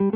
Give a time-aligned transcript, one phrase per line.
[0.00, 0.08] Hello,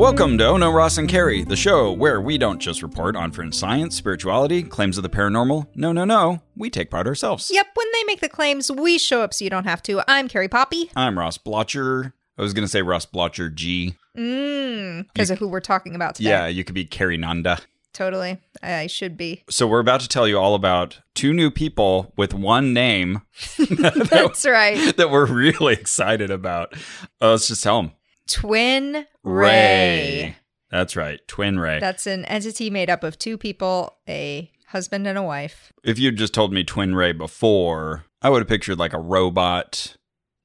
[0.00, 3.54] welcome to Ono Ross and Carrie, the show where we don't just report on fringe
[3.54, 5.68] science, spirituality, claims of the paranormal.
[5.76, 7.48] No, no, no, we take part ourselves.
[7.52, 10.02] Yep, when they make the claims, we show up so you don't have to.
[10.08, 10.90] I'm Carrie Poppy.
[10.96, 12.12] I'm Ross Blotcher.
[12.36, 13.94] I was gonna say Ross Blotcher G.
[14.18, 16.30] Mmm, because of who we're talking about today.
[16.30, 17.60] Yeah, you could be Carrie Nanda.
[17.96, 18.36] Totally.
[18.62, 19.42] I should be.
[19.48, 23.22] So we're about to tell you all about two new people with one name
[23.58, 24.94] That's right.
[24.98, 26.74] that we're really excited about.
[27.22, 27.92] Uh, let's just tell them.
[28.28, 30.36] Twin Ray.
[30.70, 31.78] That's right, Twin Ray.
[31.80, 35.72] That's an entity made up of two people, a husband and a wife.
[35.82, 39.96] if you'd just told me Twin Ray before, I would have pictured like a robot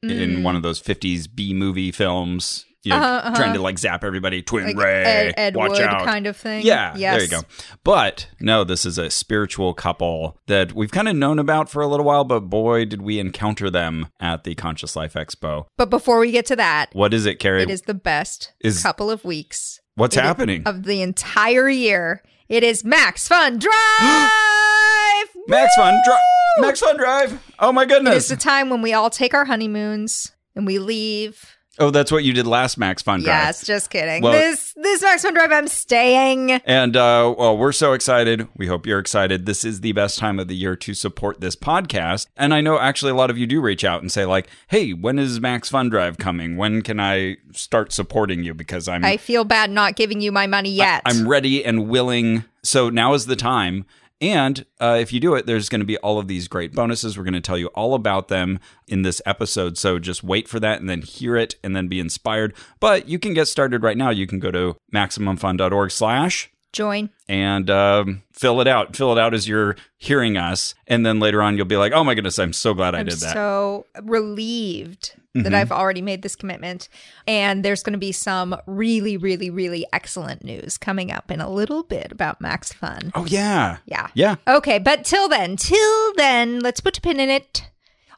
[0.03, 2.65] in one of those 50s B movie films.
[2.83, 2.97] You know.
[2.97, 3.35] Uh-huh, uh-huh.
[3.35, 4.41] trying to like zap everybody.
[4.41, 6.03] Twin Like Ray, Ed, Ed watch Wood out.
[6.05, 6.65] kind of thing.
[6.65, 7.13] Yeah, yes.
[7.15, 7.47] there you go.
[7.83, 11.87] But no, this is a spiritual couple that we've kind of known about for a
[11.87, 15.65] little while, but boy, did we encounter them at the Conscious Life Expo.
[15.77, 17.61] But before we get to that, What is it, Carrie?
[17.63, 20.63] it is the best Is- couple of weeks What's it happening?
[20.65, 22.23] of the entire year.
[22.49, 23.71] It is Max Fun Drive.
[25.47, 26.19] Max Fun Drive.
[26.59, 27.41] Max Fun Drive.
[27.59, 28.13] Oh my goodness!
[28.13, 31.57] It is the time when we all take our honeymoons and we leave.
[31.81, 33.27] Oh, that's what you did last Max Fun Drive.
[33.27, 34.21] Yes, just kidding.
[34.21, 36.51] Well- this this Max Fun Drive, I'm staying.
[36.51, 38.47] And uh, well, we're so excited.
[38.55, 39.45] We hope you're excited.
[39.45, 42.27] This is the best time of the year to support this podcast.
[42.37, 44.91] And I know actually a lot of you do reach out and say like, "Hey,
[44.93, 46.57] when is Max Fun Drive coming?
[46.57, 50.47] When can I start supporting you?" Because I'm I feel bad not giving you my
[50.47, 51.01] money yet.
[51.05, 52.45] I'm ready and willing.
[52.63, 53.85] So now is the time.
[54.21, 57.17] And uh, if you do it, there's going to be all of these great bonuses.
[57.17, 59.79] We're going to tell you all about them in this episode.
[59.79, 62.53] So just wait for that and then hear it and then be inspired.
[62.79, 64.11] But you can get started right now.
[64.11, 67.09] You can go to maximumfun.org slash Join.
[67.27, 68.95] and um, fill it out.
[68.95, 70.73] Fill it out as you're hearing us.
[70.87, 73.05] And then later on, you'll be like, oh my goodness, I'm so glad I I'm
[73.05, 73.27] did that.
[73.27, 73.33] Mm-hmm.
[73.33, 76.89] so relieved that I've already made this commitment.
[77.25, 81.49] And there's going to be some really, really, really excellent news coming up in a
[81.49, 83.11] little bit about Max Fun.
[83.15, 83.77] oh, yeah.
[83.85, 84.07] Yeah.
[84.13, 84.35] Yeah.
[84.45, 87.69] Okay, but till then, till then, let's put a pin in it.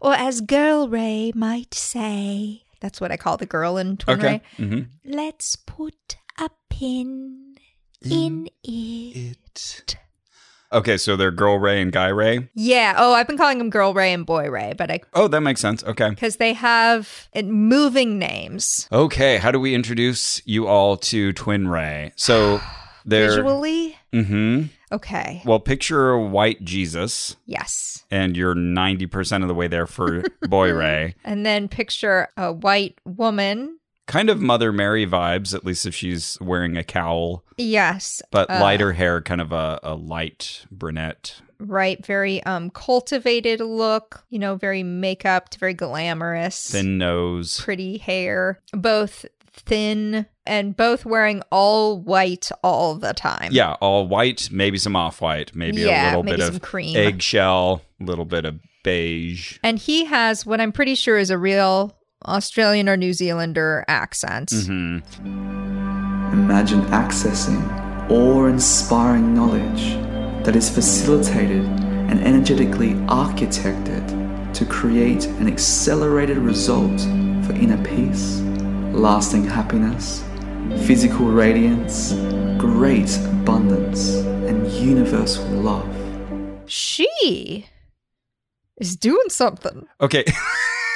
[0.02, 4.42] Or as Girl Ray might say, that's what I call the girl in Twin Okay.
[4.58, 4.66] Ray.
[4.66, 7.53] hmm Let's put a pin
[8.12, 9.38] in it.
[9.46, 9.96] It.
[10.72, 12.50] Okay, so they're Girl Ray and Guy Ray.
[12.56, 12.96] Yeah.
[12.97, 15.62] Oh, I've been calling them Girl Ray and Boy Ray, but I Oh, that makes
[15.62, 15.84] sense.
[15.84, 16.09] Okay.
[16.09, 21.68] because they have uh, moving names Okay, how do we introduce you all to Twin
[21.68, 22.12] Ray?
[22.16, 22.59] So
[23.06, 23.96] they're visually.
[24.12, 25.42] hmm Okay.
[25.46, 28.03] Well, picture a white Jesus, Yes.
[28.12, 31.16] and you're ninety percent of the way there for Boy Ray.
[31.24, 33.78] And then picture a white woman.
[34.06, 38.22] Kind of Mother Mary vibes, at least if she's wearing a cowl, Yes.
[38.31, 41.36] but Uh, lighter hair, kind of a, a light brunette.
[41.59, 42.06] Right.
[42.06, 44.25] Very um cultivated look.
[44.30, 46.69] You know, very makeup, very glamorous.
[46.72, 47.62] Thin nose.
[47.62, 53.50] pretty hair, both thin and both wearing all white all the time.
[53.53, 56.97] Yeah, all white, maybe some off white, maybe a little maybe bit some of cream.
[56.97, 59.59] eggshell, a little bit of beige.
[59.63, 64.51] And he has what I'm pretty sure is a real Australian or New Zealander accent.
[64.51, 65.00] hmm
[66.34, 67.61] Imagine accessing
[68.09, 69.94] awe inspiring knowledge
[70.44, 71.63] that is facilitated
[72.09, 74.03] and energetically architected
[74.53, 77.00] to create an accelerated result
[77.45, 78.41] for inner peace,
[78.94, 80.23] lasting happiness,
[80.85, 82.13] physical radiance,
[82.57, 84.09] great abundance,
[84.47, 85.88] and universal love.
[86.66, 87.67] She
[88.78, 89.88] is doing something.
[90.01, 90.25] Okay.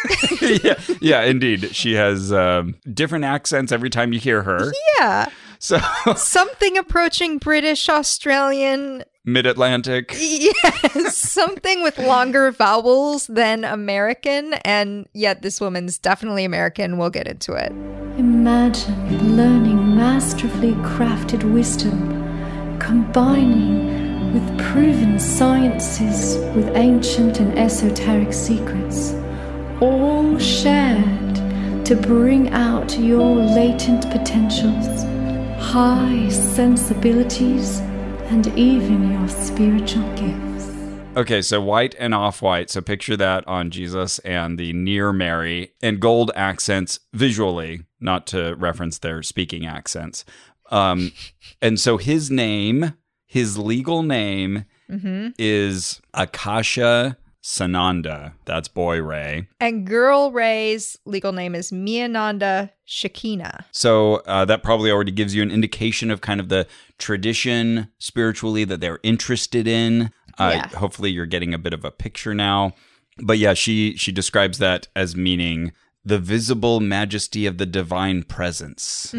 [0.42, 1.76] yeah, yeah, indeed.
[1.76, 4.72] She has um, different accents every time you hear her.
[5.00, 5.28] Yeah.
[5.60, 5.80] So
[6.16, 9.04] Something approaching British, Australian.
[9.26, 10.16] mid Atlantic.
[10.20, 11.18] Yes.
[11.18, 14.54] something with longer vowels than American.
[14.66, 16.98] And yet this woman's definitely American.
[16.98, 17.72] We'll get into it.
[18.18, 23.98] Imagine learning masterfully crafted wisdom, combining
[24.34, 29.12] with proven sciences with ancient and esoteric secrets,
[29.82, 31.36] all shared
[31.86, 35.04] to bring out your latent potentials,
[35.62, 37.80] high sensibilities,
[38.30, 40.68] and even your spiritual gifts.
[41.16, 42.70] Okay, so white and off white.
[42.70, 48.54] So picture that on Jesus and the near Mary and gold accents visually, not to
[48.56, 50.26] reference their speaking accents.
[50.70, 51.14] Um,
[51.62, 52.94] and so his name,
[53.26, 55.32] his legal name Mm-hmm.
[55.38, 58.34] is Akasha Sananda.
[58.44, 59.48] That's boy Ray.
[59.62, 63.64] And girl Ray's legal name is Miananda Shakina.
[63.72, 66.68] So uh, that probably already gives you an indication of kind of the
[66.98, 70.12] tradition spiritually that they're interested in.
[70.38, 70.68] Uh, Yeah.
[70.78, 72.74] Hopefully, you're getting a bit of a picture now.
[73.24, 75.72] But yeah, she she describes that as meaning
[76.04, 79.14] the visible majesty of the divine presence.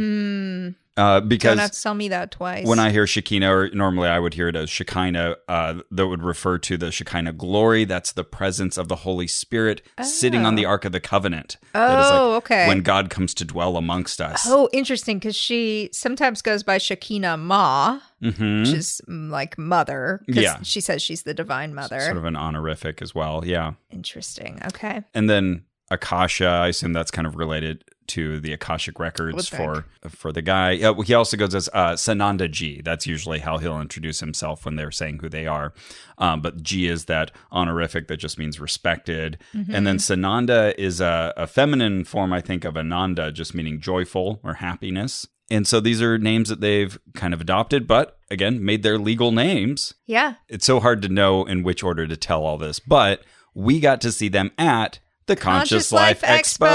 [0.98, 2.66] Uh, Don't because have to tell me that twice.
[2.66, 6.22] when I hear Shekinah, or normally I would hear it as Shekinah, uh, that would
[6.22, 7.84] refer to the Shekinah glory.
[7.84, 11.56] That's the presence of the Holy Spirit sitting on the Ark of the Covenant.
[11.72, 12.66] That is Oh, okay.
[12.66, 14.44] When God comes to dwell amongst us.
[14.46, 18.60] Oh, interesting, because she sometimes goes by Shekina Ma, Mhm.
[18.66, 20.20] which is mm, like mother.
[20.26, 20.58] Yeah.
[20.62, 22.00] She says she's the divine mother.
[22.00, 23.44] Sort of an honorific as well.
[23.46, 23.74] Yeah.
[23.92, 24.60] Interesting.
[24.66, 25.02] Okay.
[25.14, 30.32] And then Akasha, I assume that's kind of related to the Akashic records for for
[30.32, 30.78] the guy.
[30.80, 32.80] Well, he also goes as uh, Sananda G.
[32.82, 35.74] That's usually how he'll introduce himself when they're saying who they are.
[36.16, 39.38] Um, but G is that honorific that just means respected.
[39.52, 44.40] And then Sananda is a, a feminine form, I think, of Ananda, just meaning joyful
[44.42, 45.26] or happiness.
[45.50, 49.32] And so these are names that they've kind of adopted, but again, made their legal
[49.32, 50.34] names Yeah.
[50.48, 53.22] it's so hard to know in which order to tell all this, but
[53.54, 54.98] we got to see them at
[55.28, 56.66] the Conscious, Conscious Life, Life Expo.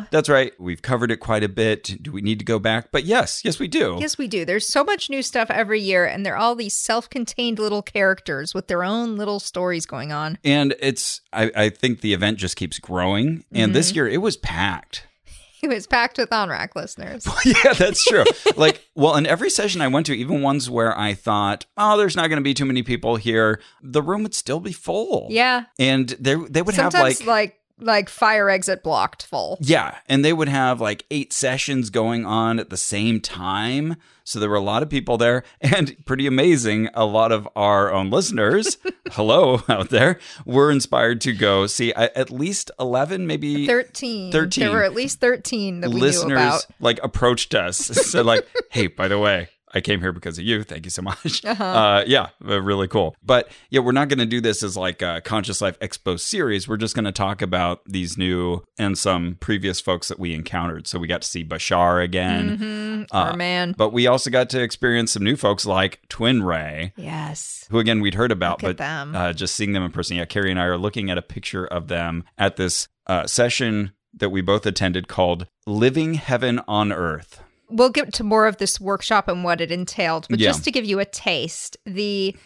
[0.00, 0.10] Expo.
[0.10, 0.52] That's right.
[0.58, 2.02] We've covered it quite a bit.
[2.02, 2.90] Do we need to go back?
[2.90, 3.98] But yes, yes, we do.
[4.00, 4.44] Yes, we do.
[4.44, 8.54] There's so much new stuff every year, and they're all these self contained little characters
[8.54, 10.38] with their own little stories going on.
[10.42, 13.44] And it's, I, I think the event just keeps growing.
[13.52, 13.72] And Mm-hmm.
[13.74, 15.06] this year it was packed.
[15.62, 17.28] It was packed with ONRAC listeners.
[17.44, 18.24] yeah, that's true.
[18.56, 22.16] like, well, in every session I went to, even ones where I thought, oh, there's
[22.16, 25.26] not going to be too many people here, the room would still be full.
[25.28, 25.64] Yeah.
[25.78, 29.58] And they, they would Sometimes have like, like like fire exit blocked full.
[29.60, 33.96] Yeah, and they would have like eight sessions going on at the same time.
[34.24, 36.88] So there were a lot of people there, and pretty amazing.
[36.94, 38.76] A lot of our own listeners,
[39.12, 44.30] hello out there, were inspired to go see at least 11, maybe 13.
[44.30, 44.62] 13.
[44.64, 46.66] There were at least 13 that we knew listeners about.
[46.78, 47.78] like approached us.
[47.78, 50.62] said like, hey, by the way, I came here because of you.
[50.64, 51.44] Thank you so much.
[51.44, 53.14] uh yeah, uh, really cool.
[53.22, 56.66] But yeah, we're not going to do this as like a Conscious Life Expo series.
[56.68, 60.86] We're just going to talk about these new and some previous folks that we encountered.
[60.86, 63.06] So we got to see Bashar again.
[63.12, 63.74] Our man.
[63.76, 67.66] But we also got to experience some new folks like Twin Ray, Yes.
[67.70, 69.14] who again we'd heard about, Look but them.
[69.14, 70.16] Uh, just seeing them in person.
[70.16, 73.92] Yeah, Carrie and I are looking at a picture of them at this uh, session
[74.12, 77.40] that we both attended called "Living Heaven on Earth."
[77.70, 80.48] We'll get to more of this workshop and what it entailed, but Yeah.
[80.50, 82.36] just to give you a taste, the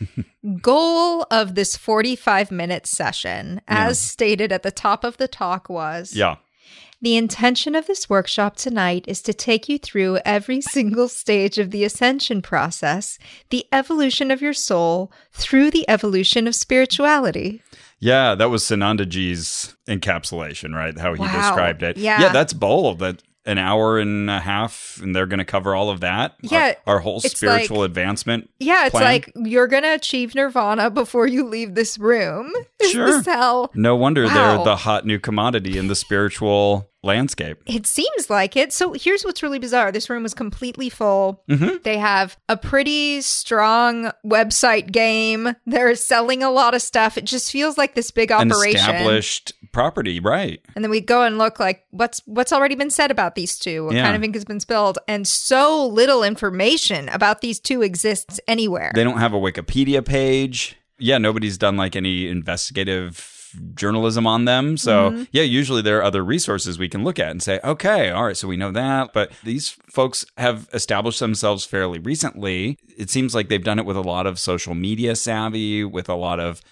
[0.60, 6.14] goal of this 45 minute session, as stated at the top of the talk, was
[6.14, 6.36] Yeah,
[7.02, 11.70] The intention of this workshop tonight is to take you through every single stage of
[11.70, 13.18] the ascension process,
[13.50, 17.62] the evolution of your soul through the evolution of spirituality.
[18.00, 20.96] yeah, that was Sananda G's encapsulation, right?
[20.98, 21.32] How he Wow.
[21.32, 21.96] described it.
[21.98, 22.20] Yeah.
[22.22, 22.98] yeah, that's bold.
[23.00, 26.34] That an hour and a half, and they're going to cover all of that.
[26.40, 28.48] Yeah, our, whole spiritual like- advancement.
[28.58, 29.04] Yeah, it's plan.
[29.04, 32.52] like you're going to achieve nirvana before you leave this room.
[32.90, 33.06] Sure.
[33.06, 34.34] this how No wonder Wow.
[34.56, 37.56] they're the hot new commodity in the spiritual landscape.
[37.66, 38.74] It seems like it.
[38.74, 39.90] So here's what's really bizarre.
[39.90, 41.42] This room was completely full.
[41.48, 41.76] Mm-hmm.
[41.82, 45.54] They have a pretty strong website game.
[45.64, 47.16] They're selling a lot of stuff.
[47.16, 48.78] It just feels like this big An operation.
[48.80, 50.60] established property, right?
[50.74, 53.84] And then we go and look like what's what's already been said about these two.
[53.84, 54.04] What Yeah.
[54.04, 54.98] kind of ink has been spilled?
[55.06, 58.92] And so little information about these two exists anywhere.
[58.94, 60.76] They don't have a Wikipedia page.
[60.98, 63.30] Yeah, nobody's done like any investigative
[63.74, 64.76] journalism on them.
[64.76, 65.22] So, Mm-hmm.
[65.32, 68.36] yeah, usually there are other resources we can look at and say, okay, all right,
[68.36, 69.12] so we know that.
[69.12, 72.78] But these folks have established themselves fairly recently.
[72.96, 76.14] It seems like they've done it with a lot of social media savvy, with a
[76.16, 76.62] lot of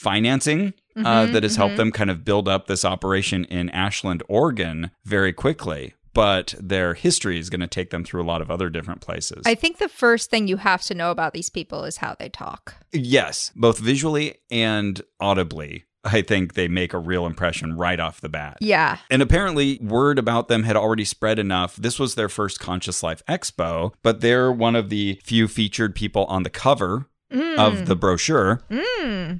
[0.00, 0.74] financing.
[0.96, 4.90] uh, Mm-hmm, that has helped them kind of build up this operation in Ashland, Oregon
[5.04, 5.94] very quickly.
[6.12, 9.42] But their history is going to take them through a lot of other different places.
[9.46, 12.28] I think the first thing you have to know about these people is how they
[12.28, 12.74] talk.
[12.92, 15.84] Yes, both visually and audibly.
[16.02, 18.56] I think they make a real impression right off the bat.
[18.60, 18.98] Yeah.
[19.10, 21.76] And apparently, word about them had already spread enough.
[21.76, 26.24] This was their first Conscious Life Expo, but they're one of the few featured people
[26.24, 28.60] on the cover of the brochure,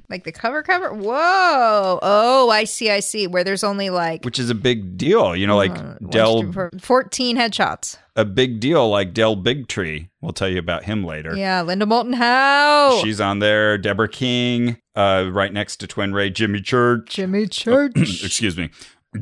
[0.09, 0.93] Like the cover cover.
[0.93, 1.99] Whoa.
[2.01, 3.27] Oh, I see, I see.
[3.27, 5.35] Where there's only like which is a big deal.
[5.35, 7.97] You know, like uh, Del, two, four- 14 headshots.
[8.15, 10.09] a big deal like Del Bigtree.
[10.21, 11.35] We'll tell you about him later.
[11.35, 12.99] Yeah, Linda Moulton Howe.
[13.03, 13.77] She's on there.
[13.77, 17.09] Deborah King, uh, right next to Twin Ray, Jimmy Church.
[17.09, 17.93] Jimmy Church.
[17.95, 18.69] Excuse me.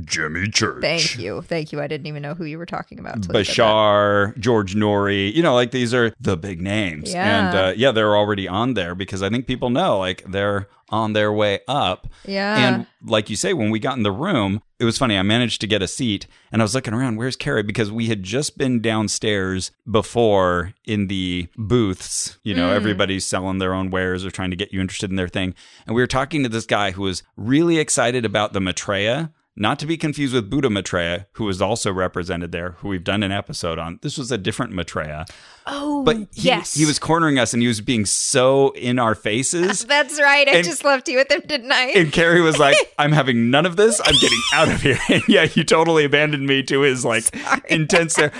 [0.05, 0.81] Jimmy Church.
[0.81, 1.41] Thank you.
[1.41, 1.81] Thank you.
[1.81, 3.23] I didn't even know who you were talking about.
[3.23, 3.61] till you said that.
[3.61, 7.11] Bashar, George Noory, you know, like these are the big names.
[7.11, 7.47] Yeah.
[7.47, 11.13] And uh, yeah, they're already on there because I think people know like they're on
[11.13, 12.07] their way up.
[12.25, 12.57] Yeah.
[12.57, 15.17] And like you say, when we got in the room, it was funny.
[15.17, 17.63] I managed to get a seat and I was looking around, where's Carrie?
[17.63, 22.39] Because we had just been downstairs before in the booths.
[22.43, 25.27] You know, everybody's selling their own wares or trying to get you interested in their
[25.27, 25.53] thing.
[25.85, 29.31] And we were talking to this guy who was really excited about the Maitreya.
[29.55, 33.23] Not to be confused with Buddha Maitreya, who was also represented there, who we've done
[33.23, 33.99] an episode on.
[34.01, 35.25] This was a different Maitreya.
[35.67, 36.75] Oh, But he, yes.
[36.75, 39.83] he was cornering us and he was being so in our faces.
[39.85, 40.47] That's right.
[40.47, 41.87] I And- just left you with him, didn't I?
[41.89, 43.99] And Carrie was like, I'm having none of this.
[44.05, 44.97] I'm getting out of here.
[45.09, 47.25] And yeah, he totally abandoned me to his like
[47.69, 48.31] intense there.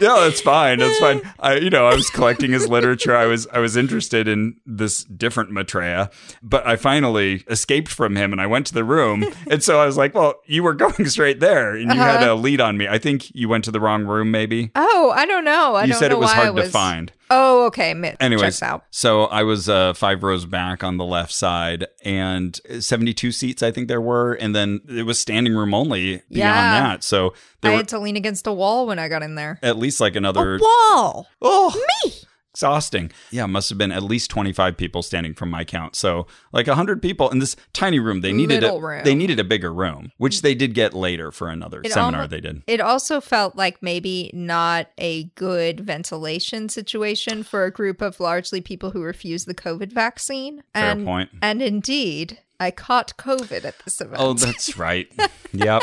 [0.10, 0.78] No, that's fine.
[0.78, 1.20] That's fine.
[1.38, 3.14] I, you know, I was collecting his literature.
[3.16, 6.10] I was, I was interested in this different Maitreya,
[6.42, 9.24] but I finally escaped from him and I went to the room.
[9.50, 12.32] And so I was like, well, you were going straight there and you had Uh-huh.
[12.32, 12.88] a lead on me.
[12.88, 14.70] I think you went to the wrong room, maybe.
[14.74, 15.74] oh, I don't know.
[15.74, 16.64] I you don't said know it was why hard was...
[16.66, 17.12] to find.
[17.30, 17.94] Oh, okay.
[17.94, 18.84] Mi- Anyways, checks out.
[18.90, 23.70] so I was uh, five rows back on the left side, and 72 seats I
[23.70, 26.80] think there were, and then it was standing room only beyond Yeah.
[26.80, 27.04] that.
[27.04, 29.58] So I were had to lean against a wall when I got in there.
[29.62, 31.28] at least like another Wall.
[31.40, 32.12] oh me
[32.52, 33.10] exhausting.
[33.30, 35.94] Yeah, must have been at least 25 people standing from my count.
[35.96, 38.20] So like 100 people in this tiny room.
[38.20, 39.04] They needed Little a, room.
[39.04, 42.28] they needed a bigger room, which they did get later for another It seminar almo-
[42.28, 42.62] they did.
[42.66, 48.60] It also felt like maybe not a good ventilation situation for a group of largely
[48.60, 50.62] people who refuse the COVID vaccine.
[50.74, 51.30] Fair and, point.
[51.40, 54.18] And indeed, I caught COVID at this event.
[54.18, 55.10] Oh, that's right.
[55.52, 55.82] yep.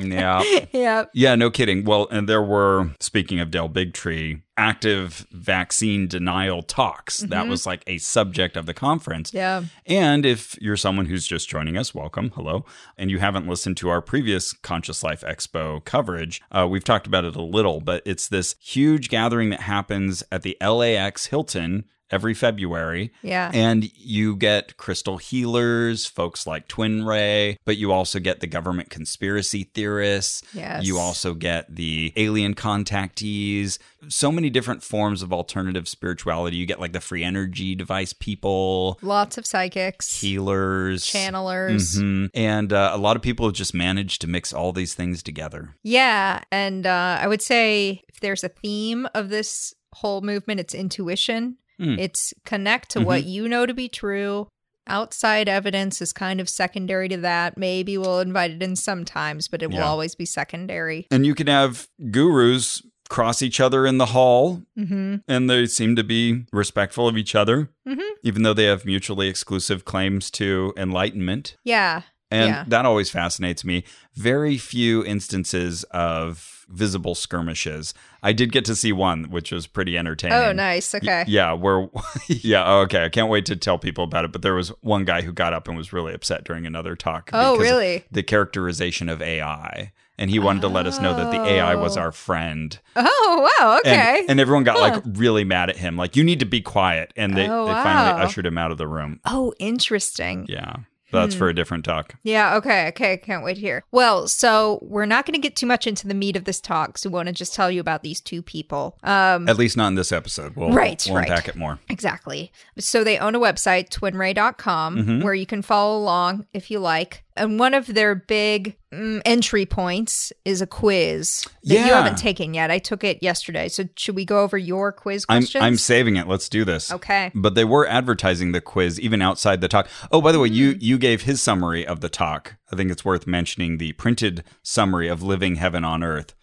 [0.00, 0.42] Yeah.
[0.72, 1.04] yeah.
[1.12, 1.84] Yeah, no kidding.
[1.84, 7.18] Well, and there were, speaking of Del Bigtree, active vaccine denial talks.
[7.18, 9.32] That was like a subject of the conference.
[9.34, 9.64] Yeah.
[9.86, 12.64] And if you're someone who's just joining us, welcome, hello,
[12.96, 17.24] and you haven't listened to our previous Conscious Life Expo coverage, uh, we've talked about
[17.24, 22.34] it a little, but it's this huge gathering that happens at the LAX Hilton every
[22.34, 23.12] February.
[23.22, 23.50] Yeah.
[23.52, 28.90] And you get crystal healers, folks like Twin Ray, but you also get the government
[28.90, 30.42] conspiracy theorists.
[30.54, 30.84] Yes.
[30.86, 36.56] You also get the alien contactees, so many different forms of alternative spirituality.
[36.56, 41.96] You get like the free energy device people, Lots of psychics, healers, channelers.
[41.98, 42.30] Mhm.
[42.34, 45.76] And uh, a lot of people have just managed to mix all these things together.
[45.82, 46.42] Yeah.
[46.50, 51.56] And uh, I would say if there's a theme of this whole movement, it's intuition.
[51.80, 51.98] Mm.
[51.98, 54.48] It's connect to what you know to be true.
[54.86, 57.58] Outside evidence is kind of secondary to that.
[57.58, 61.06] Maybe we'll invite it in sometimes, but it will always be secondary.
[61.10, 65.96] And you can have gurus cross each other in the hall hmm and they seem
[65.96, 68.02] to be respectful of each other, Mhm.
[68.22, 71.56] even though they have mutually exclusive claims to enlightenment.
[71.64, 72.02] Yeah.
[72.30, 72.64] And Yeah.
[72.68, 73.84] that always fascinates me.
[74.14, 77.94] Very few instances of visible skirmishes.
[78.22, 80.36] I did get to see one, which was pretty entertaining.
[80.36, 80.94] Oh, nice.
[80.94, 81.24] Okay.
[81.26, 81.88] Yeah, where
[82.28, 83.04] yeah, oh, okay.
[83.04, 84.32] I can't wait to tell people about it.
[84.32, 87.30] But there was one guy who got up and was really upset during another talk.
[87.32, 88.04] Oh, really?
[88.10, 89.92] The characterization of AI.
[90.18, 92.00] And he wanted to let us know that the AI was Oh.
[92.00, 92.76] our friend.
[92.96, 93.78] Oh, wow.
[93.78, 94.24] Okay.
[94.28, 94.82] and everyone got Huh.
[94.82, 95.96] like really mad at him.
[95.96, 97.14] Like, you need to be quiet.
[97.16, 99.20] And they, Oh, they finally ushered him out of the room.
[99.24, 100.44] oh, interesting.
[100.48, 100.74] Yeah.
[101.10, 101.38] That's Hmm.
[101.38, 102.14] for a different talk.
[102.22, 103.82] Yeah, okay, okay, can't wait to hear.
[103.90, 106.98] Well, so we're not going to get too much into the meat of this talk,
[106.98, 108.98] so we want to just tell you about these two people.
[109.02, 110.54] Um, At least not in this episode.
[110.56, 111.28] We'll, Right, we'll right.
[111.28, 111.78] unpack it more.
[111.88, 112.52] exactly.
[112.78, 115.22] So they own a website, twinray.com, Mhm.
[115.24, 117.24] where you can follow along if you like.
[117.38, 122.54] And one of their big mm, entry points is a quiz that you haven't taken
[122.54, 122.70] yet.
[122.70, 123.68] I took it yesterday.
[123.68, 125.44] So should we go over your quiz I'm.
[125.54, 126.26] I'm saving it.
[126.26, 126.92] Let's do this.
[126.92, 127.30] Okay.
[127.34, 129.88] But they were advertising the quiz even outside the talk.
[130.10, 132.56] Oh, by the way, you you gave his summary of the talk.
[132.72, 136.34] I think it's worth mentioning the printed summary of living heaven on earth.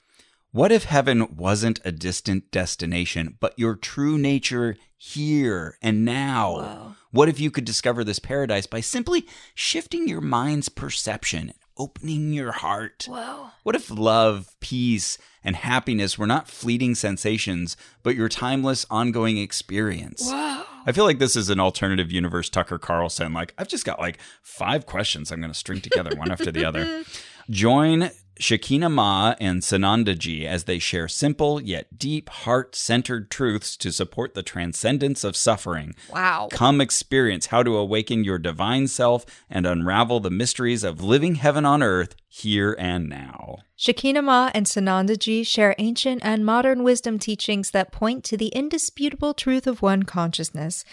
[0.56, 6.96] What if heaven wasn't a distant destination, but your true nature here and now?
[7.16, 12.34] What if you could discover this paradise by simply shifting your mind's perception, and opening
[12.34, 13.06] your heart?
[13.08, 13.52] Whoa.
[13.64, 20.30] What if love, peace, and happiness were not fleeting sensations, but your timeless, ongoing experience?
[20.30, 20.64] Whoa.
[20.86, 23.32] I feel like this is an alternative universe Tucker Carlson.
[23.32, 26.66] Like, I've just got like five questions I'm going to string together one after the
[26.66, 27.06] other.
[27.50, 33.92] Join Shakina Ma and Sanandaji as they share simple yet deep, heart centered truths to
[33.92, 35.96] support the transcendence of suffering.
[36.12, 36.50] Wow.
[36.52, 41.66] Come experience how to awaken your divine self and unravel the mysteries of living heaven
[41.66, 43.60] on earth here and now.
[43.78, 49.34] Shakina Ma and Sanandaji share ancient and modern wisdom teachings that point to the indisputable
[49.34, 50.84] truth of one consciousness.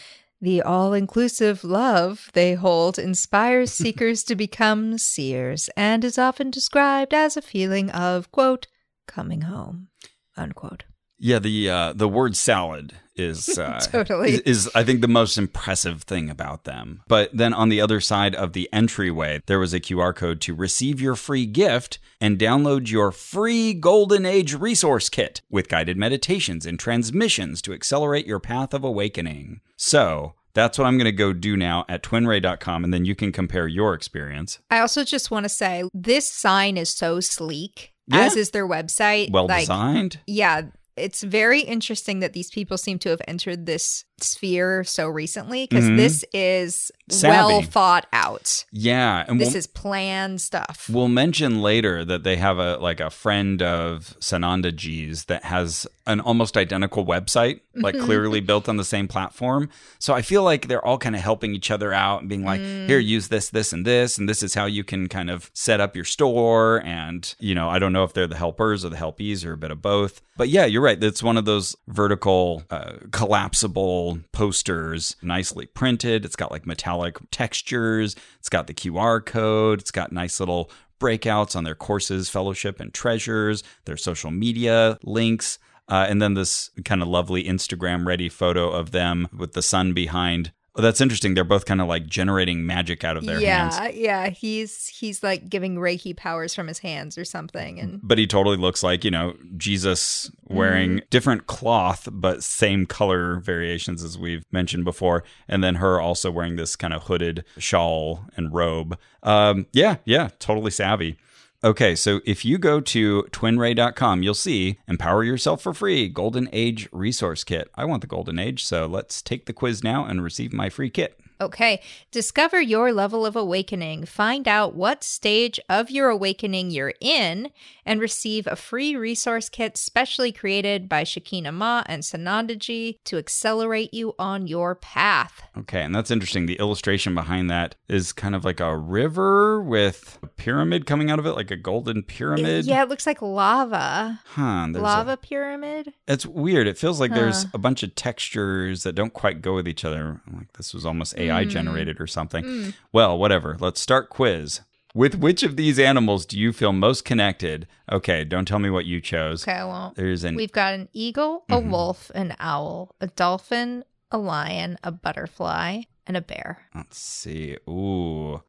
[0.43, 7.15] The all inclusive love they hold inspires seekers to become seers and is often described
[7.15, 8.67] as a feeling of, quote,
[9.07, 9.89] coming home,
[10.37, 10.83] unquote.
[11.17, 14.33] Yeah, the uh, the word salad is uh, Totally.
[14.33, 17.03] is, is I think the most impressive thing about them.
[17.07, 20.55] But then on the other side of the entryway, there was a QR code to
[20.55, 26.67] receive your free gift and download your free Golden Age resource kit with guided meditations
[26.67, 29.61] and transmissions to accelerate your path of awakening.
[29.83, 30.35] So.
[30.55, 33.67] That's what I'm going to go do now at twinray.com, and then you can compare
[33.67, 34.59] your experience.
[34.71, 38.21] I also just want to say this sign is so sleek, Yeah.
[38.27, 39.31] as is their website.
[39.33, 40.21] Well Like, designed.
[40.27, 40.61] Yeah,
[40.95, 45.85] it's very interesting that these people seem to have entered this sphere so recently because
[45.85, 45.97] Mhm.
[45.97, 47.37] this is Savvy.
[47.37, 48.64] well thought out.
[48.73, 50.88] Yeah, and This we'll, is planned stuff.
[50.91, 55.87] we'll mention later that they have a like a friend of Sananda G's that has
[56.07, 58.05] an almost identical website, like Mm-hmm.
[58.05, 59.69] clearly built on the same platform.
[60.00, 62.61] So I feel like they're all kind of helping each other out and being like,
[62.61, 62.87] Mm.
[62.88, 65.81] here, use this, this, and this, and this is how you can kind of set
[65.81, 66.83] up your store.
[66.85, 69.57] And you know, I don't know if they're the helpers or the helpies or a
[69.57, 70.21] bit of both.
[70.37, 71.02] But yeah, you're right.
[71.02, 76.25] It's one of those vertical, uh, collapsible posters, nicely printed.
[76.25, 78.16] It's got like metallic textures.
[78.38, 79.81] It's got the QR code.
[79.81, 85.59] It's got nice little breakouts on their courses, fellowship, and treasures, their social media links.
[85.88, 89.92] Uh, and then this kind of lovely Instagram ready photo of them with the sun
[89.92, 90.52] behind.
[90.75, 91.35] Oh, that's interesting.
[91.35, 93.97] They're both kind of like generating magic out of their yeah, hands.
[93.97, 94.25] yeah.
[94.25, 94.31] Yeah.
[94.31, 98.57] He's he's like giving Reiki powers from his hands or something, and But he totally
[98.57, 101.07] looks like, you know, Jesus wearing Mm-hmm.
[101.11, 105.25] different cloth, but same color variations as we've mentioned before.
[105.47, 108.99] And then her also wearing this kind of hooded shawl and robe.
[109.23, 111.19] Um, yeah, yeah, totally savvy.
[111.64, 116.88] Okay, so if you go to twinray.com, you'll see Empower Yourself for Free Golden Age
[116.90, 117.71] Resource Kit.
[117.76, 120.90] I want the Golden Age, so let's take the quiz now and receive my free
[120.90, 121.21] kit.
[121.43, 121.81] Okay.
[122.11, 124.05] Discover your level of awakening.
[124.07, 127.51] Find out what stage of your awakening you're in
[127.85, 133.93] and receive a free resource kit specially created by Shakina Ma and Sanandaji to accelerate
[133.93, 135.43] you on your path.
[135.59, 136.47] Okay, and that's interesting.
[136.47, 141.19] The illustration behind that is kind of like a river with a pyramid coming out
[141.19, 142.65] of it, like a golden pyramid.
[142.67, 144.21] Yeah, it looks like lava.
[144.27, 144.67] Huh.
[144.71, 145.93] There's a- lava pyramid?
[146.07, 146.67] it's weird.
[146.69, 150.21] It feels like there's a bunch of textures that don't quite go with each other.
[150.33, 151.21] Like this was almost Hmm.
[151.33, 152.75] AI generated or something.
[152.93, 153.57] Well, whatever.
[153.59, 154.61] Let's start quiz.
[154.95, 157.66] With which of these animals do you feel most connected?
[157.90, 159.42] Okay, don't tell me what you chose.
[159.49, 159.95] Okay, I won't.
[159.97, 161.71] There's an We've got an eagle, a Mm-hmm.
[161.71, 166.62] wolf, an owl, a dolphin, a lion, a butterfly, and a bear.
[166.75, 167.57] let's see.
[167.68, 168.42] Ooh.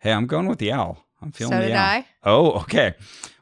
[0.00, 1.06] Hey, I'm going with the owl.
[1.22, 1.86] I'm feeling So the did owl.
[1.86, 2.06] I.
[2.24, 2.94] Oh, okay.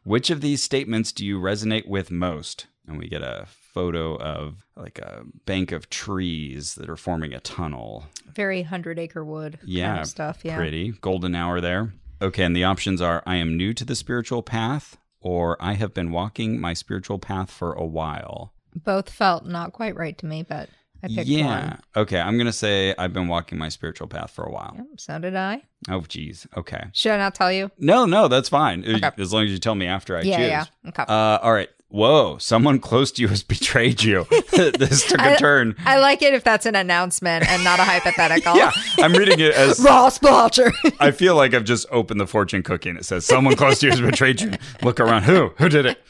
[0.05, 2.67] Which of these statements do you resonate with most?
[2.87, 7.41] And we get a photo of like a bank of trees that are forming a
[7.41, 8.07] tunnel.
[8.33, 10.41] Very hundred acre wood Yeah, kind of stuff.
[10.43, 10.57] Yeah.
[10.57, 10.93] Pretty.
[10.93, 11.93] Golden hour there.
[12.23, 15.95] Okay, and the options are I am new to the spiritual path or I have
[15.95, 18.53] been walking my spiritual path for a while.
[18.75, 20.69] Both felt not quite right to me, but
[21.03, 21.47] I picked yeah.
[21.47, 21.81] one.
[21.97, 24.75] Okay, I'm going to say I've been walking my spiritual path for a while.
[24.77, 25.63] Yep, so did I.
[25.89, 26.47] Oh, geez.
[26.57, 26.85] Okay.
[26.93, 27.71] Should I not tell you?
[27.79, 28.85] No, no, that's fine.
[28.85, 29.11] Okay.
[29.19, 30.49] As long as you tell me after I yeah, choose.
[30.49, 30.65] yeah.
[30.89, 31.05] Okay.
[31.09, 31.69] Uh, all right.
[31.91, 34.27] Whoa, someone close to you has betrayed you.
[34.53, 35.75] this took a I- turn.
[35.87, 38.55] I like it if that's an announcement and not a hypothetical.
[38.59, 40.73] Yeah, I'm reading it as Ross Blotcher.
[41.01, 43.87] I feel like I've just opened the fortune cookie and it says someone close to
[43.87, 44.53] you has betrayed you.
[44.83, 45.23] Look around.
[45.25, 45.53] Who?
[45.59, 46.03] Who did it?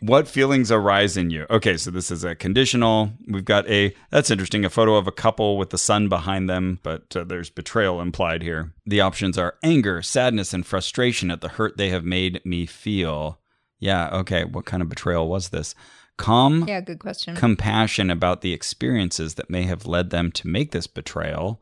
[0.00, 1.46] What feelings arise in you?
[1.50, 3.10] Okay, so this is a conditional.
[3.26, 6.78] We've got a that's interesting, a photo of a couple with the sun behind them,
[6.82, 8.72] but uh, there's betrayal implied here.
[8.86, 13.38] The options are anger, sadness, and frustration at the hurt they have made me feel.
[13.78, 14.44] Yeah, okay.
[14.44, 15.74] What kind of betrayal was this?
[16.16, 17.36] Calm yeah, good question.
[17.36, 21.60] compassion about the experiences that may have led them to make this betrayal,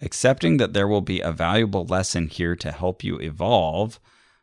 [0.00, 4.00] accepting that there will be a valuable lesson here to help you evolve,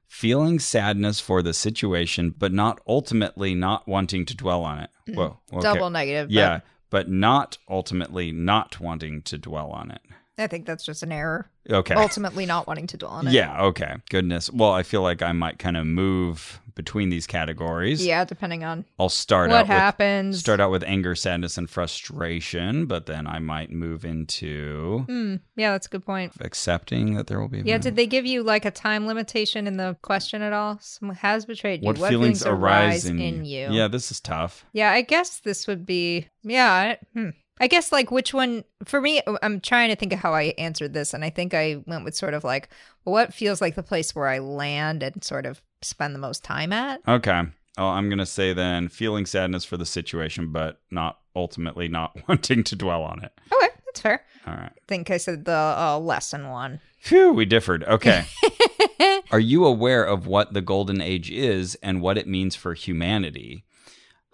[0.08, 4.92] feeling sadness for the situation, but not ultimately not wanting to dwell on it.
[5.10, 5.20] Mm-hmm.
[5.20, 5.40] Whoa.
[5.52, 5.62] okay.
[5.62, 6.28] Double negative.
[6.28, 6.60] but Yeah,
[6.92, 10.02] but not ultimately not wanting to dwell on it.
[10.38, 11.50] I think that's just an error.
[11.70, 11.96] Okay.
[11.96, 13.34] Ultimately, not wanting to dwell on it.
[13.34, 13.96] Yeah, okay.
[14.10, 14.52] Goodness.
[14.52, 18.06] Well, I feel like I might kind of move between these categories.
[18.06, 20.40] Yeah, depending on I'll start what out with happens.
[20.40, 25.72] start out with anger, sadness, and frustration, but then I might move into Hmm, yeah,
[25.72, 26.34] that's a good point.
[26.42, 27.62] accepting that there will be.
[27.62, 30.78] Yeah, did they give you like a time limitation in the question at all?
[30.82, 31.88] Someone has betrayed you.
[31.88, 33.70] what, feelings, arise in, you?
[33.72, 34.66] Yeah, this is tough.
[34.74, 36.72] Yeah, I guess this would be yeah.
[36.72, 37.30] I, hmm.
[37.60, 39.22] I guess like which one for me?
[39.42, 42.16] I'm trying to think of how I answered this, and I think I went with
[42.16, 42.70] sort of like
[43.06, 46.44] well, what feels like the place where I land and sort of spend the most
[46.44, 47.02] time at.
[47.08, 47.44] Okay.
[47.78, 52.64] Oh, I'm gonna say then feeling sadness for the situation, but not ultimately not wanting
[52.66, 53.32] to dwell on it.
[53.54, 54.26] Okay, That's fair.
[54.48, 54.72] All right.
[54.72, 56.80] I think I said the uh, lesson one.
[57.00, 57.84] Phew, we differed.
[57.84, 58.26] Okay.
[59.32, 63.64] Are you aware of what the Golden Age is and what it means for humanity?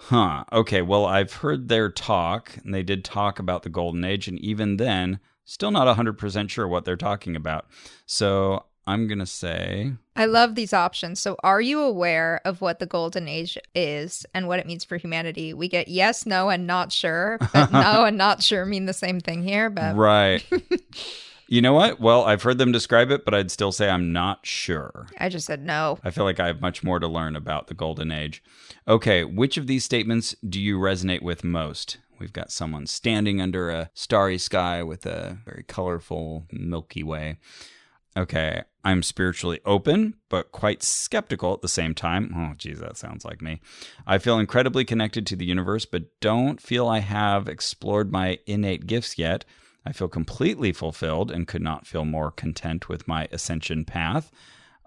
[0.05, 0.43] Huh.
[0.51, 0.81] Okay.
[0.81, 4.77] Well, I've heard their talk, and they did talk about the Golden Age, and even
[4.77, 7.67] then, still not 100% sure what they're talking about.
[8.05, 11.19] So I'm going to say, I love these options.
[11.19, 14.97] So, are you aware of what the golden age is and what it means for
[14.97, 15.53] humanity?
[15.53, 17.37] We get yes, no, and not sure.
[17.53, 19.69] But no and not sure mean the same thing here.
[19.69, 20.43] But right.
[21.51, 21.99] you know what?
[21.99, 25.07] Well, I've heard them describe it, but I'd still say I'm not sure.
[25.17, 25.99] I just said no.
[26.01, 28.41] I feel like I have much more to learn about the Golden Age.
[28.87, 31.97] Okay, which of these statements do you resonate with most?
[32.19, 37.37] We've got someone standing under a starry sky with a very colorful Milky Way.
[38.15, 42.33] Okay, I'm spiritually open, but quite skeptical at the same time.
[42.33, 43.59] Oh, geez, that sounds like me.
[44.07, 48.87] I feel incredibly connected to the universe, but don't feel I have explored my innate
[48.87, 49.43] gifts yet.
[49.85, 54.31] I feel completely fulfilled and could not feel more content with my ascension path.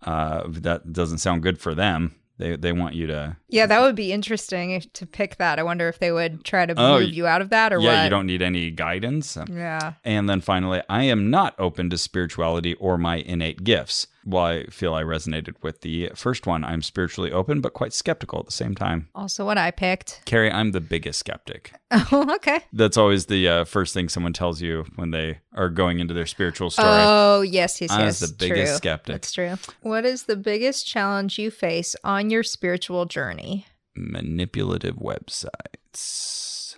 [0.02, 2.14] Uh, that doesn't sound good for them.
[2.36, 3.36] They they want you to.
[3.48, 5.58] Yeah, that would be interesting if, to pick that.
[5.58, 7.98] I wonder if they would try to Oh, move you out of that or yeah,
[7.98, 8.04] what.
[8.04, 9.38] you don't need any guidance.
[9.50, 9.94] Yeah.
[10.04, 14.08] And then finally, I am not open to spirituality or my innate gifts.
[14.24, 18.40] While I feel I resonated with the first one, I'm spiritually open, but quite skeptical
[18.40, 19.08] at the same time.
[19.14, 20.22] Also, what I picked.
[20.24, 21.72] Carrie, I'm the biggest skeptic.
[22.10, 22.58] Oh, okay.
[22.72, 26.26] That's always the uh, first thing someone tells you when they are going into their
[26.26, 26.88] spiritual story.
[26.90, 28.30] Oh, yes, yes, I was yes.
[28.30, 28.76] the biggest true.
[28.78, 29.14] skeptic.
[29.14, 29.54] That's true.
[29.82, 33.66] What is the biggest challenge you face on your spiritual journey?
[33.96, 36.76] manipulative websites.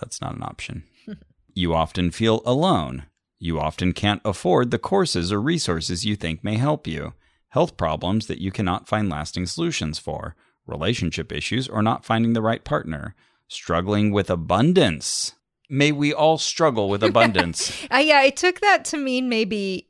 [0.00, 0.84] That's not an option.
[1.54, 3.04] you often feel alone.
[3.38, 7.14] You often can't afford the courses or resources you think may help you.
[7.50, 10.34] Health problems that you cannot find lasting solutions for.
[10.66, 13.14] Relationship issues or not finding the right partner.
[13.48, 15.34] Struggling with abundance.
[15.70, 17.86] May we all struggle with abundance.
[17.92, 19.88] Uh, yeah, I took that to mean maybe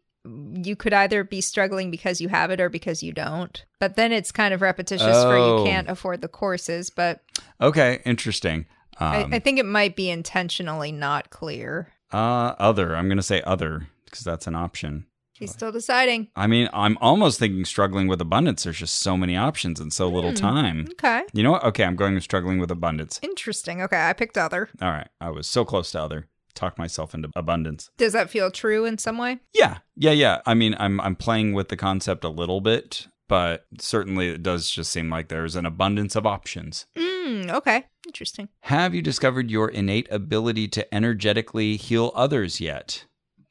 [0.62, 3.64] you could either be struggling because you have it or because you don't.
[3.80, 5.58] But then it's kind of repetitious for Oh.
[5.58, 6.90] you can't afford the courses.
[6.90, 7.22] But
[7.60, 8.66] okay, interesting.
[9.00, 11.92] I, Um, I think it might be intentionally not clear.
[12.12, 12.96] Uh, other.
[12.96, 15.06] I'm going to say other because that's an option.
[15.38, 16.28] He's still deciding.
[16.34, 18.64] I mean, I'm almost thinking struggling with abundance.
[18.64, 20.88] There's just so many options and so little time.
[20.92, 21.22] Okay.
[21.32, 21.62] You know what?
[21.64, 23.20] Okay, I'm going with struggling with abundance.
[23.22, 23.80] Interesting.
[23.82, 24.68] Okay, I picked other.
[24.82, 25.08] All right.
[25.20, 26.26] I was so close to other.
[26.54, 27.90] Talked myself into abundance.
[27.98, 29.38] Does that feel true in some way?
[29.54, 29.78] Yeah.
[29.94, 30.40] Yeah, yeah.
[30.44, 34.68] I mean, I'm I'm playing with the concept a little bit, but certainly it does
[34.68, 36.86] just seem like there's an abundance of options.
[36.96, 37.86] Mm, okay.
[38.08, 38.48] Interesting.
[38.60, 43.04] Have you discovered your innate ability to energetically heal others yet?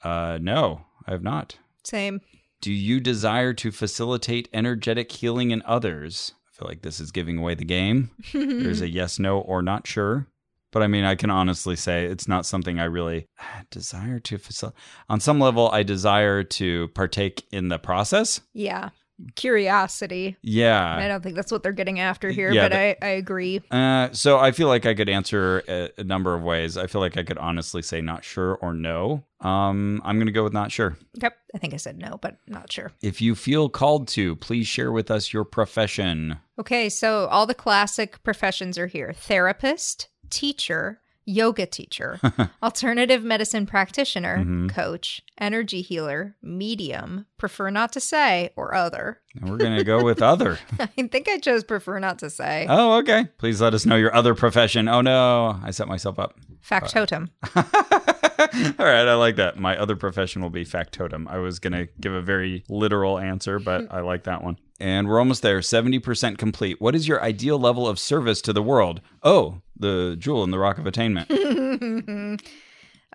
[0.04, 1.58] Uh no, I have not.
[1.84, 2.22] Same.
[2.60, 6.34] Do you desire to facilitate energetic healing in others?
[6.48, 8.10] I feel like this is giving away the game.
[8.34, 10.28] There's a yes, no, or not sure.
[10.72, 13.28] But I mean, I can honestly say it's not something I really
[13.72, 14.80] desire to facilitate.
[15.08, 18.42] On some level, I desire to partake in the process.
[18.54, 18.90] Yeah.
[19.36, 20.38] Curiosity.
[20.42, 20.96] Yeah.
[20.96, 23.62] I don't think that's what they're getting after here, Yeah, but I, I agree.
[23.72, 26.78] Uh, so I feel like I could answer a, a number of ways.
[26.78, 29.24] I feel like I could honestly say not sure or no.
[29.42, 30.98] Um, I'm going to go with not sure.
[31.22, 31.36] Yep.
[31.54, 32.92] I think I said no, but not sure.
[33.02, 36.40] If you feel called to, please share with us your profession.
[36.60, 42.20] Okay, so all the classic professions are here therapist, teacher, yoga teacher,
[42.64, 44.70] alternative medicine practitioner, Mhm.
[44.70, 49.20] coach, energy healer, medium, prefer not to say, or other.
[49.36, 50.58] And we're going to go with other.
[50.80, 52.66] I think I chose prefer not to say.
[52.70, 53.26] Oh, okay.
[53.38, 54.88] Please let us know your other profession.
[54.88, 55.60] Oh, no.
[55.62, 56.36] I set myself up.
[56.68, 57.30] Factotum.
[58.80, 59.08] All right.
[59.08, 59.58] I like that.
[59.58, 61.28] My other profession will be factotum.
[61.28, 64.58] I was going to give a very literal answer, but I like that one.
[64.80, 65.60] And we're almost there.
[65.60, 66.80] 70% complete.
[66.80, 69.02] What is your ideal level of service to the world?
[69.24, 71.32] Oh, the jewel in the rock of attainment.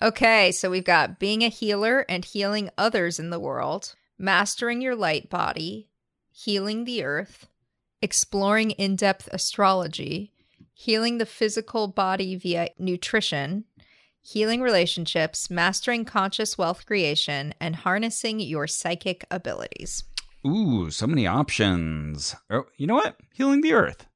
[0.02, 4.96] okay, so we've got being a healer and healing others in the world, mastering your
[4.96, 5.88] light body,
[6.33, 7.46] healing the earth,
[8.00, 10.33] exploring in depth astrology,
[10.74, 13.64] healing the physical body via nutrition,
[14.22, 20.04] healing relationships, mastering conscious wealth creation, and harnessing your psychic abilities.
[20.46, 22.35] Ooh, so many options.
[22.50, 23.16] Oh, you know what?
[23.35, 24.06] Healing the earth.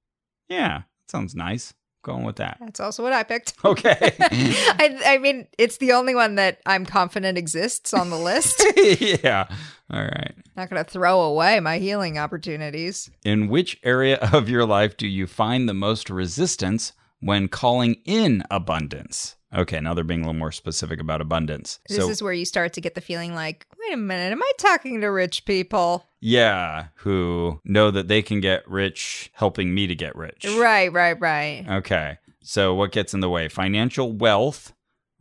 [0.49, 1.75] Yeah, that sounds nice.
[2.03, 2.59] Going with that.
[2.61, 3.55] That's also what I picked.
[3.65, 4.15] Okay.
[4.21, 8.63] I, I mean, it's the only one that I'm confident exists on the list.
[9.25, 9.49] yeah.
[9.93, 10.35] All right.
[10.57, 13.11] Not going to throw away my healing opportunities.
[13.25, 18.45] In which area of your life do you find the most resistance when calling in
[18.53, 19.35] abundance?
[19.57, 21.81] Okay, now they're being a little more specific about abundance.
[21.89, 24.43] This so, is where you start to get the feeling like, wait a minute, am
[24.43, 26.05] I talking to rich people?
[26.21, 30.45] yeah, who know that they can get rich helping me to get rich.
[30.59, 31.65] Right, right, right.
[31.69, 32.19] Okay.
[32.43, 33.49] So, what gets in the way?
[33.49, 34.73] Financial wealth,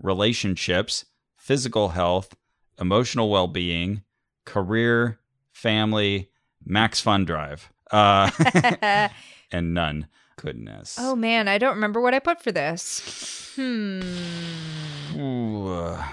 [0.02, 1.06] relationships,
[1.38, 2.36] physical health,
[2.80, 4.02] emotional well being,
[4.45, 5.19] career,
[5.52, 6.30] family,
[6.65, 8.32] max fun drive, uh,
[9.52, 10.08] and none.
[10.45, 10.97] Goodness.
[10.99, 13.51] oh man, I don't remember what I put for this.
[13.55, 14.01] Hmm.
[15.17, 16.03] Ooh, uh,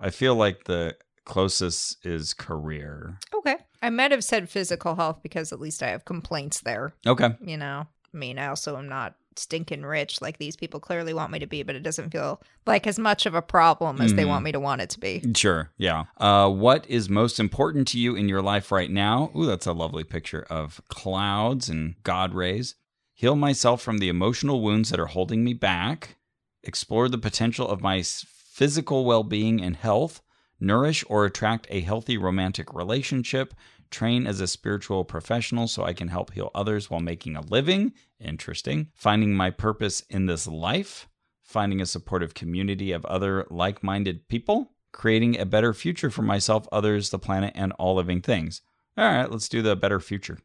[0.00, 3.18] I feel like the closest is career.
[3.34, 3.56] Okay.
[3.80, 6.92] I might have said physical health because at least I have complaints there.
[7.06, 7.30] Okay.
[7.40, 11.32] You know, I mean, I also am not stinking rich like these people clearly want
[11.32, 14.24] me to be, but it doesn't feel like as much of a problem as they
[14.24, 14.28] Mhm.
[14.28, 15.22] want me to want it to be.
[15.34, 15.70] Sure.
[15.78, 16.04] Yeah.
[16.18, 19.30] Uh, what is most important to you in your life right now?
[19.34, 22.74] Ooh, that's a lovely picture of clouds and God rays.
[23.22, 26.16] Heal myself from the emotional wounds that are holding me back.
[26.64, 30.20] Explore the potential of my physical well being and health.
[30.58, 33.54] Nourish or attract a healthy romantic relationship.
[33.92, 37.92] Train as a spiritual professional so I can help heal others while making a living.
[38.18, 38.88] Interesting.
[38.92, 41.08] Finding my purpose in this life
[41.44, 46.66] finding a supportive community of other like minded people, creating a better future for myself,
[46.72, 48.62] others, the planet, and all living things.
[48.98, 50.38] All right, let's do the better future.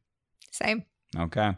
[0.52, 0.86] Same.
[1.18, 1.56] Okay.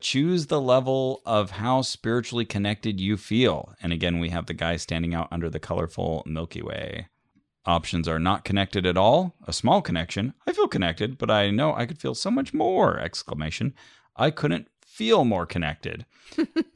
[0.00, 3.74] Choose the level of how spiritually connected you feel.
[3.82, 7.08] And again, we have the guy standing out under the colorful Milky Way.
[7.64, 10.34] Options are not connected at all, a small connection.
[10.46, 12.98] I feel connected, but I know I could feel so much more!
[13.00, 13.74] Exclamation.
[14.14, 16.06] I couldn't feel more connected.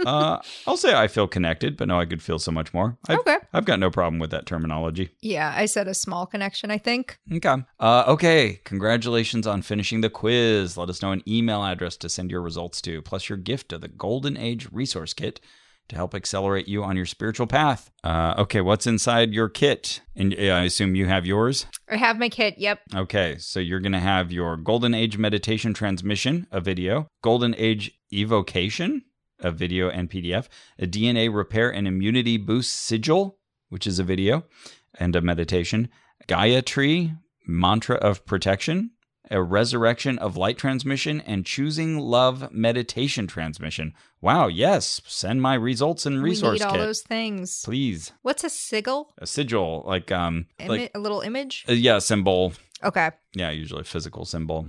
[0.07, 2.97] uh, I'll say I feel connected, but no, I could feel so much more.
[3.09, 3.37] I've, Okay.
[3.53, 5.11] I've got no problem with that terminology.
[5.23, 7.19] Yeah, I said a small connection, I think.
[7.33, 7.57] Okay.
[7.79, 8.61] Uh, okay.
[8.65, 10.77] Congratulations on finishing the quiz.
[10.77, 13.81] Let us know an email address to send your results to, plus your gift of
[13.81, 15.41] the Golden Age Resource Kit
[15.89, 17.91] to help accelerate you on your spiritual path.
[18.05, 18.61] Uh, okay.
[18.61, 20.03] What's inside your kit?
[20.15, 21.67] And uh, I assume you have yours.
[21.91, 22.55] I have my kit.
[22.59, 22.81] Yep.
[22.95, 23.37] Okay.
[23.39, 29.03] So you're going to have your Golden Age Meditation Transmission, a video, Golden Age Evocation,
[29.41, 34.45] a video and PDF, a DNA Repair and Immunity Boost Sigil, which is a video
[34.99, 35.89] and a meditation,
[36.27, 37.15] Gaia Tree,
[37.47, 38.91] Mantra of Protection,
[39.31, 43.95] a Resurrection of Light Transmission, and Choosing Love Meditation Transmission.
[44.21, 45.01] Wow, yes.
[45.07, 46.81] Send my results and resource we need all kit.
[46.81, 47.63] those things.
[47.65, 48.13] Please.
[48.23, 49.15] What's a sigil?
[49.19, 51.65] A sigil, like, um, Imi- like, a little image?
[51.69, 52.53] uh, yeah, symbol.
[52.83, 53.11] Okay.
[53.35, 54.69] Yeah, usually a physical symbol.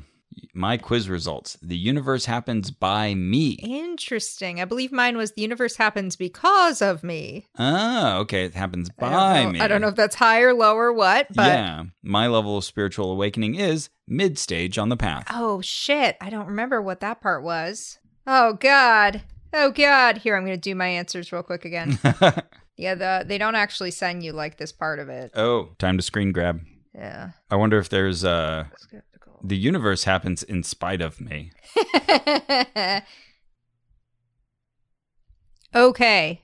[0.54, 1.58] My quiz results.
[1.62, 3.52] The universe happens by me.
[3.62, 4.62] Interesting.
[4.62, 7.48] I believe mine was the universe happens because of me.
[7.58, 8.46] Oh, okay.
[8.46, 9.60] It happens by know- me.
[9.60, 11.84] I don't know if that's high or low or what, but yeah.
[12.04, 15.28] My level of spiritual awakening is mid stage on the path.
[15.32, 18.00] oh shit, I don't remember what that part was.
[18.28, 19.22] Oh god.
[19.54, 20.18] Oh god.
[20.20, 21.98] Here I'm going to do my answers real quick again.
[22.78, 25.32] yeah, the they don't actually send you like this part of it.
[25.36, 26.62] oh, time to screen grab.
[26.94, 27.32] Yeah.
[27.50, 28.66] I wonder if there's uh.
[29.44, 31.52] The universe happens in spite of me.
[35.76, 36.42] okay.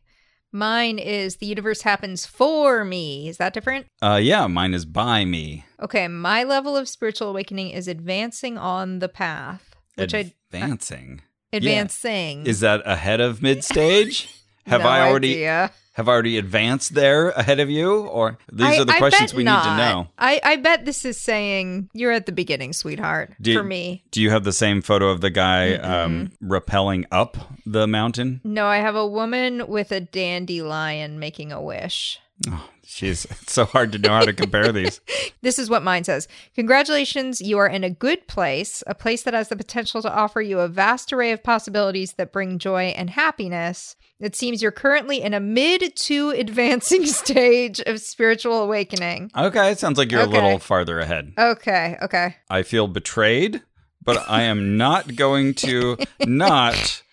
[0.52, 3.28] Mine is the universe happens for me.
[3.28, 3.88] Is that different?
[4.02, 5.66] Uh yeah, mine is by me.
[5.82, 11.22] Okay, my level of spiritual awakening is advancing on the path, which I Advancing.
[11.52, 12.46] advancing.
[12.46, 14.30] Is that ahead of mid stage?
[14.66, 15.72] Have No I already idea.
[15.98, 18.02] Have already advanced there ahead of you?
[18.02, 19.66] Or these I- are the I questions we not.
[19.66, 20.08] need to know.
[20.18, 23.34] I, I bet this is saying you're at the beginning, sweetheart.
[23.42, 24.04] Do- for me.
[24.12, 28.42] Do you have the same photo of the guy um, rappelling up the mountain?
[28.44, 32.20] No, I have a woman with a dandelion making a wish.
[32.50, 35.02] Oh, jeez, it's so hard to know how to compare these.
[35.44, 36.28] This is what mine says.
[36.56, 40.42] Congratulations, you are in a good place, a place that has the potential to offer
[40.42, 43.96] you a vast array of possibilities that bring joy and happiness.
[44.20, 49.32] It seems you're currently in a mid to advancing stage of spiritual awakening.
[49.38, 50.32] Okay, it sounds like you're Okay.
[50.32, 51.34] a little farther ahead.
[51.38, 52.36] Okay, okay.
[52.50, 53.62] I feel betrayed,
[54.04, 57.04] but I am not going to not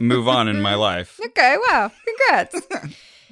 [0.00, 1.18] move on in my life.
[1.26, 1.90] Okay, wow.
[2.04, 2.66] Congrats.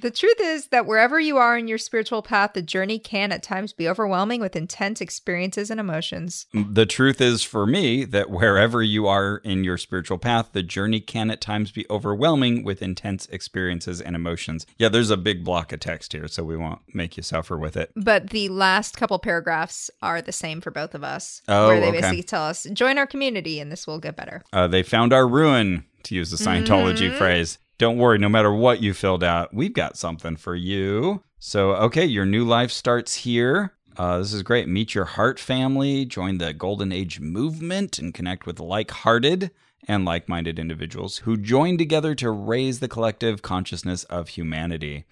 [0.04, 3.42] The truth is that wherever you are in your spiritual path, the journey can at
[3.42, 6.44] times be overwhelming with intense experiences and emotions.
[6.52, 11.00] The truth is for me that wherever you are in your spiritual path, the journey
[11.00, 14.66] can at times be overwhelming with intense experiences and emotions.
[14.76, 17.74] Yeah, there's a big block of text here, so we won't make you suffer with
[17.74, 17.90] it.
[17.96, 21.40] But the last couple paragraphs are the same for both of us.
[21.48, 22.00] Oh, where they okay.
[22.02, 24.42] basically tell us, join our community and this will get better.
[24.52, 27.16] Uh, they found our ruin, to use the Scientology Mm-hmm.
[27.16, 27.58] phrase.
[27.76, 31.22] Don't worry, no matter what you filled out, we've got something for you.
[31.38, 33.74] So, okay, your new life starts here.
[33.96, 34.68] Uh, this is great.
[34.68, 39.50] Meet your heart family, join the Golden Age movement, and connect with like hearted
[39.86, 45.04] and like minded individuals who join together to raise the collective consciousness of humanity.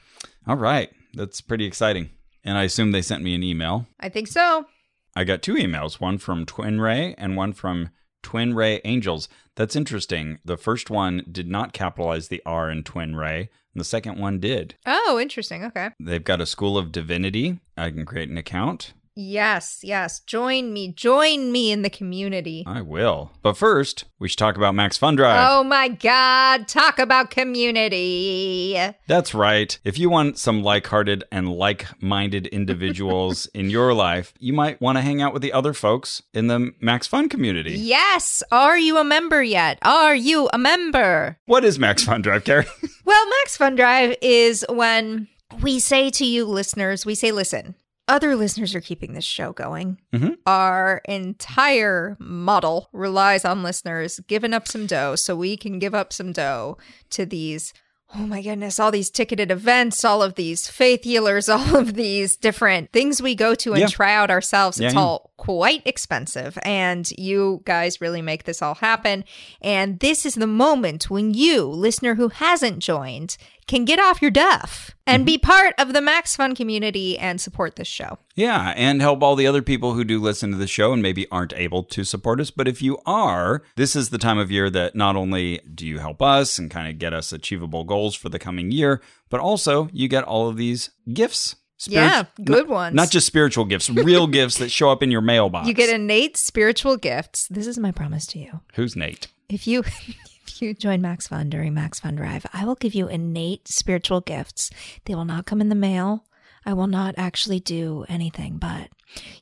[0.47, 2.11] All right, that's pretty exciting.
[2.45, 3.87] And I assume they sent me an email.
[4.01, 4.67] I think so.
[5.15, 7.91] I got two emails, one from Twin Ray and one from
[8.23, 9.29] Twin Ray Angels.
[9.55, 10.39] That's interesting.
[10.45, 14.39] The first one did not capitalize the R in Twin Ray, and the second one
[14.41, 14.75] did.
[14.87, 15.65] Oh, interesting.
[15.65, 15.91] Okay.
[16.01, 17.61] They've got a School of Divinity.
[17.77, 18.95] I can create an account.
[19.15, 20.21] Yes, yes.
[20.21, 20.93] Join me.
[20.93, 22.65] Join me in the community.
[22.67, 23.33] I will.
[23.43, 25.47] But first, we should talk about Max Fun Drive.
[25.51, 26.67] Oh my God.
[26.67, 28.79] Talk about community.
[29.07, 29.79] That's right.
[29.85, 34.81] If you want some like hearted and like minded individuals in your life, you might
[34.81, 37.73] want to hang out with the other folks in the Max Fun community.
[37.73, 38.43] Yes.
[38.51, 39.79] Are you a member yet?
[39.83, 41.39] Are you a member?
[41.47, 42.67] What is Max Fun Drive, Carrie?
[43.05, 45.29] Well, Max Fun Drive is when
[45.61, 47.75] we say to you listeners, we say, listen,
[48.09, 49.99] other listeners are keeping this show going.
[50.13, 50.37] Mhm.
[50.47, 56.13] Our entire model relies on listeners giving up some dough so we can give up
[56.13, 56.77] some dough
[57.11, 57.73] to these.
[58.15, 62.37] Oh my goodness, all these ticketed events, all of these faith healers, all of these
[62.37, 63.87] different things we go to and Yeah.
[63.87, 64.79] try out ourselves.
[64.79, 65.01] It's yeah.
[65.01, 66.57] all quite expensive.
[66.63, 69.25] And you guys really make this all happen.
[69.61, 74.31] And this is the moment when you, listener who hasn't joined, can get off your
[74.31, 75.15] duff Mm-hmm.
[75.17, 78.19] and be part of the Max Fun community and support this show.
[78.37, 81.29] Yeah, and help all the other people who do listen to the show and maybe
[81.29, 82.53] aren't able to support us.
[82.53, 85.99] But if you are, this is the time of year that not only do you
[85.99, 89.89] help us and kind of get us achievable goals for the coming year, but also
[89.93, 91.57] you get all of these gifts.
[91.89, 92.95] Yeah, good not- ones.
[92.95, 95.69] Not just spiritual gifts, real gifts that show up in your mailbox.
[95.69, 97.49] You get innate spiritual gifts.
[97.49, 98.61] This is my promise to you.
[98.75, 99.29] Who's Nate?
[99.49, 99.81] If you
[100.47, 104.21] if you join Max Fun during Max Fun Drive, I will give you innate spiritual
[104.21, 104.71] gifts.
[105.05, 106.25] They will not come in the mail.
[106.65, 108.89] I will not actually do anything, but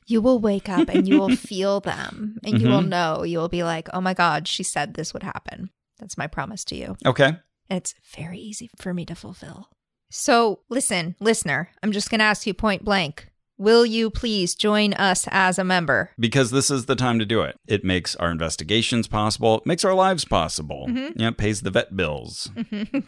[0.07, 2.89] you will wake up and you will feel them and you will mm-hmm.
[2.89, 3.23] know.
[3.23, 6.65] You will be like, "Oh my god, she said this would happen." That's my promise
[6.65, 6.97] to you.
[7.05, 7.37] Okay.
[7.69, 9.69] And it's very easy for me to fulfill.
[10.11, 13.29] So, listen, listener, I'm just going to ask you point blank.
[13.57, 16.09] Will you please join us as a member?
[16.19, 17.55] Because this is the time to do it.
[17.67, 20.87] It makes our investigations possible, it makes our lives possible.
[20.89, 21.19] Mm-hmm.
[21.19, 22.49] Yeah, it pays the vet bills.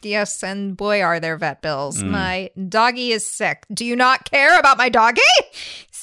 [0.04, 2.04] Yes, and boy, are there vet bills.
[2.04, 2.10] Mm.
[2.10, 3.66] My doggy is sick.
[3.74, 5.22] Do you not care about my doggy?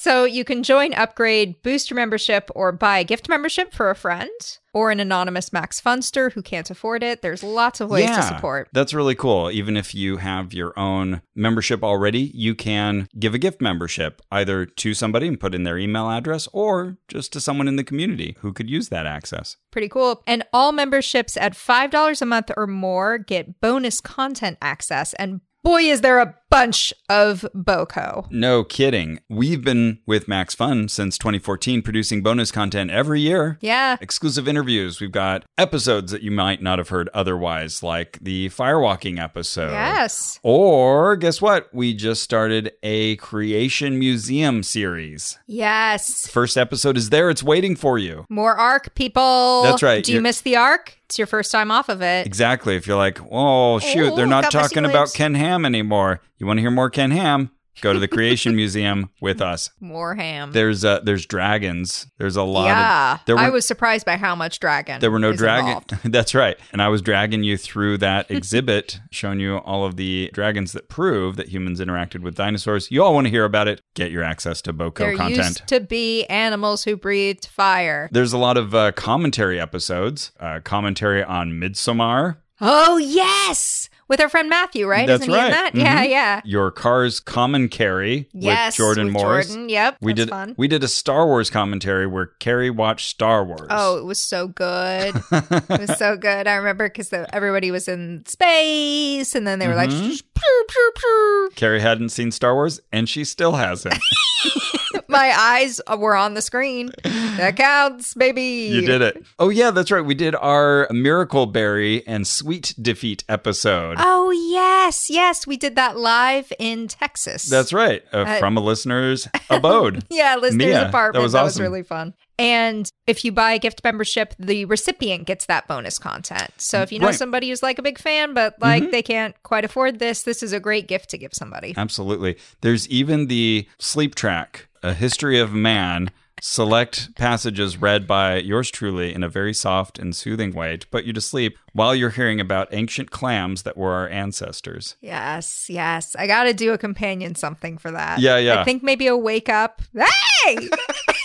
[0.01, 3.95] So you can join, upgrade, boost your membership, or buy a gift membership for a
[3.95, 4.31] friend
[4.73, 7.21] or an anonymous Max Funster who can't afford it.
[7.21, 8.67] There's lots of ways to support.
[8.73, 9.51] That's really cool.
[9.51, 14.65] Even if you have your own membership already, you can give a gift membership either
[14.65, 18.35] to somebody and put in their email address or just to someone in the community
[18.39, 19.57] who could use that access.
[19.69, 20.23] Pretty cool.
[20.25, 25.13] And all memberships at $5 a month or more get bonus content access.
[25.13, 28.29] And boy, is there a bunch of BOCO.
[28.29, 29.19] No kidding.
[29.29, 33.57] We've been with Max Fun since 2014, producing bonus content every year.
[33.61, 33.95] Yeah.
[34.01, 34.99] Exclusive interviews.
[35.01, 39.71] We've got episodes that you might not have heard otherwise, like the firewalking episode.
[39.71, 40.39] Yes.
[40.43, 41.73] Or guess what?
[41.73, 45.39] We just started a creation museum series.
[45.47, 46.27] Yes.
[46.27, 47.29] First episode is there.
[47.29, 48.25] It's waiting for you.
[48.29, 49.63] More Ark, people.
[49.63, 50.03] That's right.
[50.03, 50.97] Do you miss the Ark?
[51.05, 52.25] It's your first time off of it.
[52.25, 52.77] Exactly.
[52.77, 55.13] If you're like, oh, shoot, Oh, they're not talking about.
[55.13, 56.21] Ken Ham anymore.
[56.41, 57.51] You want to hear more Ken Ham?
[57.81, 59.69] Go to the Creation Museum with us.
[59.79, 60.53] More ham.
[60.53, 62.07] There's uh, there's dragons.
[62.17, 63.13] There's a lot yeah.
[63.13, 64.99] of there were I was surprised by how much dragon.
[65.01, 65.83] there were no dragon.
[66.11, 66.57] That's right.
[66.71, 70.89] And I was dragging you through that exhibit, showing you all of the dragons that
[70.89, 72.89] prove that humans interacted with dinosaurs.
[72.89, 73.79] You all want to hear about it?
[73.93, 75.37] Get your access to Boko There content.
[75.37, 78.09] used to be animals who breathed fire.
[78.11, 84.27] There's a lot of uh, commentary episodes, uh, commentary on Midsommar, Oh yes, with our
[84.27, 85.07] friend Matthew, right?
[85.07, 85.51] That's Isn't he in right.
[85.51, 85.71] that?
[85.73, 86.09] Yeah, Mhm.
[86.09, 86.41] yeah.
[86.43, 89.47] your car's common carry Yes, with Jordan with Morris.
[89.47, 90.53] Jordan, Yep, We did fun.
[90.57, 93.67] we did a Star Wars commentary where Carrie watched Star Wars.
[93.69, 95.15] Oh, it was so good.
[95.31, 96.45] it was so good.
[96.45, 100.09] I remember because everybody was in space, and then they were like, Mm-hmm.
[100.09, 103.95] "Pew, pew, pew." Carrie hadn't seen Star Wars and she still hasn't.
[105.11, 106.91] my eyes were on the screen.
[107.03, 108.41] That counts, baby.
[108.71, 109.23] you did it.
[109.39, 110.03] Oh yeah, that's right.
[110.03, 113.97] We did our Miracle Berry and Sweet Defeat episode.
[113.99, 117.43] Oh yes, yes, we did that live in Texas.
[117.49, 118.03] That's right.
[118.13, 120.03] Uh, Uh, from a listener's abode.
[120.09, 121.23] Yeah, listeners' Mia, that apartment.
[121.23, 122.13] was That was really fun.
[122.39, 126.49] And if you buy a gift membership, the recipient gets that bonus content.
[126.57, 127.11] So if you know Right.
[127.13, 127.17] Mm-hmm.
[127.17, 130.51] somebody who's like a big fan, but like they can't quite afford this, this is
[130.53, 131.73] a great gift to give somebody.
[131.77, 132.37] Absolutely.
[132.61, 136.11] There's even the sleep track, A History of Man,
[136.41, 141.05] select passages read by yours truly in a very soft and soothing way to put
[141.05, 144.97] you to sleep while you're hearing about ancient clams that were our ancestors.
[145.01, 146.15] Yes, yes.
[146.19, 148.19] I got to do a companion something for that.
[148.19, 148.61] Yeah, yeah.
[148.61, 149.81] I think maybe a wake up.
[149.91, 150.69] Hey!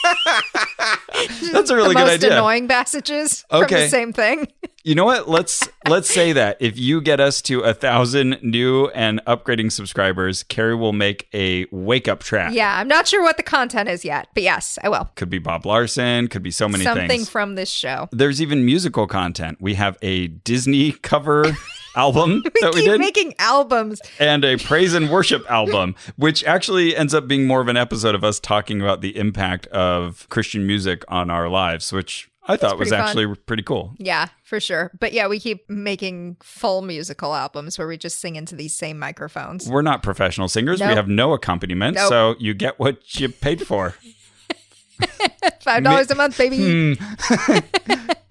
[1.53, 2.33] That's a really the good most idea.
[2.33, 4.49] annoying passages from the same thing.
[4.87, 5.29] You know what?
[5.29, 10.45] Let's let's say that if you get us to a thousand new and upgrading subscribers,
[10.45, 12.55] Carrie will make a wake up track.
[12.55, 15.11] Yeah, I'm not sure what the content is yet, but yes, I will.
[15.17, 16.29] Could be Bob Larson.
[16.29, 17.29] Could be so many Something things.
[17.29, 18.09] from this show.
[18.13, 19.59] There's even musical content.
[19.61, 21.57] We have a Disney cover
[21.97, 23.01] album that we did.
[23.01, 24.01] making albums.
[24.21, 28.15] and a praise and worship album, which actually ends up being more of an episode
[28.15, 32.79] of us talking about the impact of Christian music on our lives, which I thought
[32.79, 33.01] was fun.
[33.01, 33.95] actually pretty cool.
[33.99, 34.91] Yeah, for sure.
[34.99, 38.99] But yeah, we keep making full musical albums where we just sing into these same
[38.99, 39.69] microphones.
[39.69, 40.81] We're not professional singers.
[40.81, 42.09] We have no accompaniment, Nope.
[42.09, 43.95] so you get what you paid for.
[45.61, 46.97] Five dollars a month, baby.
[46.97, 47.59] Hmm.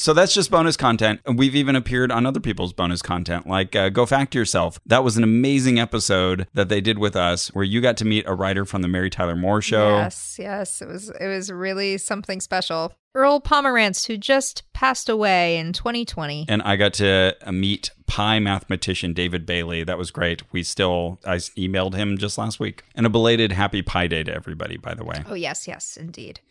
[0.03, 1.21] So that's just bonus content.
[1.33, 4.77] We've even appeared on other people's bonus content, like uh, Go Fact Yourself.
[4.85, 8.25] That was an amazing episode that they did with us, where you got to meet
[8.27, 9.95] a writer from the Mary Tyler Moore Show.
[9.95, 10.81] Yes, yes.
[10.81, 12.91] It was it was really something special.
[13.15, 16.47] Earl Pomerantz, who just passed away in 2020.
[16.49, 19.85] and I got to uh, meet Pi mathematician David Bailey.
[19.85, 20.43] That was great.
[20.51, 22.83] We still, I emailed him just last week.
[22.93, 25.23] And a belated happy Pi Day to everybody, by the way.
[25.29, 26.41] Oh yes, yes, indeed.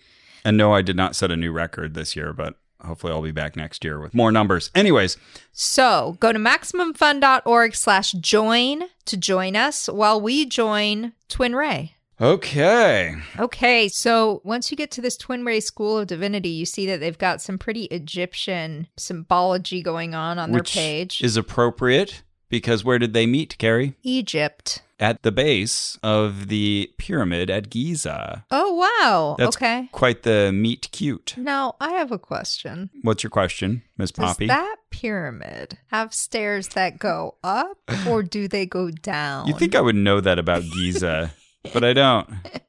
[0.42, 3.30] And no, I did not set a new record this year, but hopefully I'll be
[3.32, 4.70] back next year with more numbers.
[4.74, 5.16] Anyways,
[5.52, 11.94] So go to maximumfun.org slash join to join us while we join Twin Ray.
[12.20, 13.16] okay.
[13.38, 17.00] Okay, so once you get to this Twin Ray School of Divinity, you see that
[17.00, 21.22] they've got some pretty Egyptian symbology going on on Which their page.
[21.22, 22.22] is appropriate
[22.52, 23.94] because where did they meet, Carrie?
[24.02, 24.82] Egypt.
[25.00, 28.44] At the base of the pyramid at Giza.
[28.52, 29.34] Oh, wow.
[29.38, 29.88] That's okay.
[29.90, 31.34] quite the meet cute.
[31.36, 32.90] Now, I have a question.
[33.00, 34.46] What's your question, Miss Poppy?
[34.46, 39.48] Does that pyramid have stairs that go up or do they go down?
[39.48, 41.32] you think I would know that about Giza,
[41.72, 42.28] but I don't.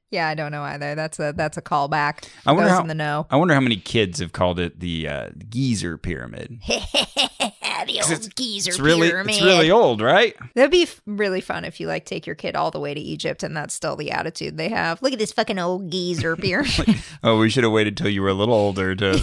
[0.10, 0.96] Yeah, I don't know either.
[0.96, 2.28] That's a that's a callback.
[2.46, 3.28] I wonder Those how- in the know.
[3.30, 6.62] I wonder how many kids have called it the uh, Geezer Pyramid.
[7.88, 10.36] the 'Cause it's- geezer It's really, it's really old, right?
[10.56, 13.00] That'd be f- really fun if you like take your kid all the way to
[13.00, 15.02] Egypt and that's still the attitude they have.
[15.02, 16.96] Look at this fucking old geezer pyramid.
[17.24, 19.22] Oh, we should have waited till you were a little older to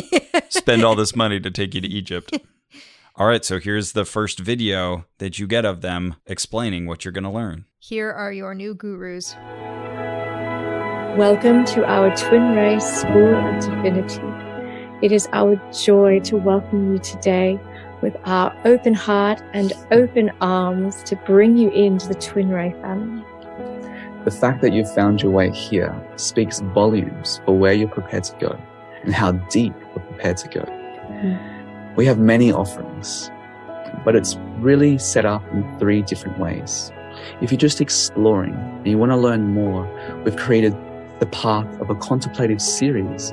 [0.48, 2.36] spend all this money to take you to Egypt.
[3.16, 7.12] All right, so here's the first video that you get of them explaining what you're
[7.12, 7.66] going to learn.
[7.78, 9.34] Here are your new gurus.
[11.18, 14.22] Welcome to our Twin Ray School of Divinity.
[15.04, 17.58] It is our joy to welcome you today
[18.02, 23.24] with our open heart and open arms to bring you into the Twin Ray family.
[24.24, 28.36] The fact that you've found your way here speaks volumes for where you're prepared to
[28.36, 28.60] go
[29.02, 30.60] and how deep you're prepared to go.
[30.60, 31.94] Mm-hmm.
[31.96, 33.30] We have many offerings,
[34.04, 36.92] but it's really set up in three different ways.
[37.40, 39.88] If you're just exploring and you want to learn more,
[40.24, 40.76] we've created
[41.18, 43.32] the path of a contemplative series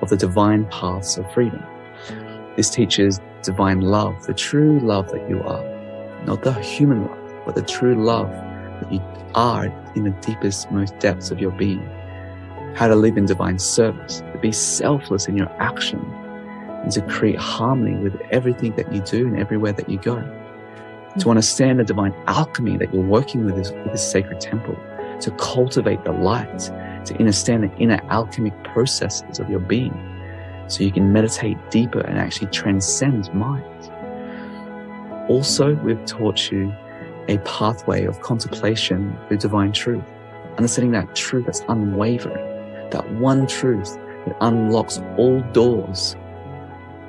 [0.00, 1.62] of the divine paths of freedom.
[2.56, 5.64] This teaches divine love, the true love that you are,
[6.24, 9.00] not the human love, but the true love that you
[9.34, 11.84] are in the deepest, most depths of your being.
[12.74, 16.00] How to live in divine service, to be selfless in your action,
[16.82, 20.16] and to create harmony with everything that you do and everywhere that you go.
[20.16, 21.30] To mm.
[21.30, 24.76] understand the divine alchemy that you're working with this, with this sacred temple,
[25.20, 26.58] to cultivate the light,
[27.04, 29.92] to understand the inner alchemic processes of your being,
[30.68, 33.64] so you can meditate deeper and actually transcend mind.
[35.28, 36.74] Also, we've taught you
[37.28, 40.04] a pathway of contemplation with divine truth,
[40.56, 43.96] understanding that truth that's unwavering, that one truth
[44.26, 46.16] that unlocks all doors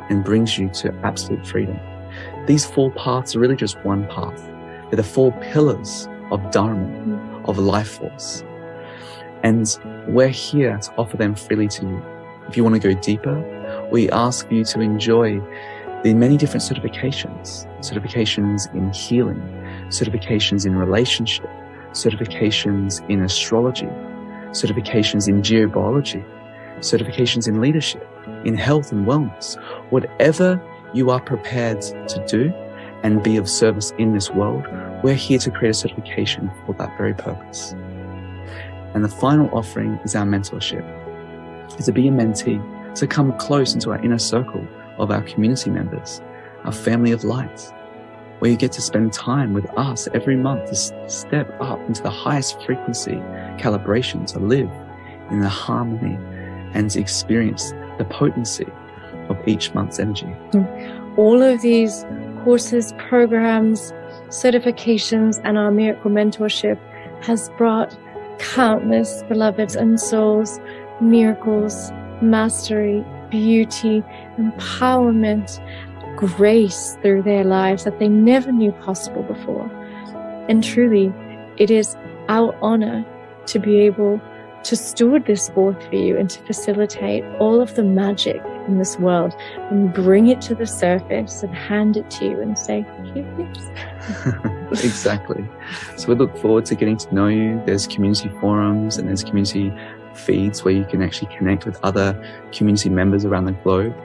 [0.09, 1.79] and brings you to absolute freedom.
[2.45, 4.41] These four paths are really just one path.
[4.89, 7.45] They're the four pillars of Dharma, mm-hmm.
[7.45, 8.43] of life force.
[9.43, 9.67] And
[10.07, 12.12] we're here to offer them freely to you.
[12.47, 15.41] If you want to go deeper, we ask you to enjoy
[16.03, 19.41] the many different certifications, certifications in healing,
[19.87, 21.49] certifications in relationship,
[21.91, 23.87] certifications in astrology,
[24.51, 26.23] certifications in geobiology,
[26.79, 28.07] certifications in leadership,
[28.43, 29.55] in health and wellness,
[29.91, 30.61] whatever
[30.93, 32.53] you are prepared to do
[33.03, 34.65] and be of service in this world,
[35.03, 37.73] we're here to create a certification for that very purpose.
[38.93, 41.02] And the final offering is our mentorship.
[41.78, 42.61] Is to be a mentee,
[42.95, 44.67] to come close into our inner circle
[44.97, 46.21] of our community members,
[46.65, 47.74] our family of light,
[48.39, 52.09] where you get to spend time with us every month to step up into the
[52.09, 53.15] highest frequency
[53.57, 54.69] calibration to live
[55.32, 56.17] in the harmony
[56.74, 58.67] and to experience the potency
[59.30, 60.28] of each month's energy.
[61.17, 62.05] All of these
[62.43, 63.93] courses, programs,
[64.28, 66.78] certifications, and our miracle mentorship
[67.24, 67.97] has brought
[68.39, 70.59] countless beloveds and souls
[71.01, 71.91] miracles,
[72.21, 74.03] mastery, beauty,
[74.37, 75.59] empowerment,
[76.15, 79.69] grace through their lives that they never knew possible before.
[80.49, 81.11] And truly,
[81.57, 81.95] it is
[82.29, 83.05] our honor
[83.47, 84.21] to be able
[84.63, 88.97] to steward this forth for you and to facilitate all of the magic in this
[88.97, 89.35] world
[89.71, 93.57] and bring it to the surface and hand it to you and say, here it
[93.57, 94.85] is.
[94.85, 95.45] exactly.
[95.97, 97.61] So we look forward to getting to know you.
[97.65, 99.73] There's community forums and there's community
[100.16, 102.14] feeds where you can actually connect with other
[102.51, 103.95] community members around the globe.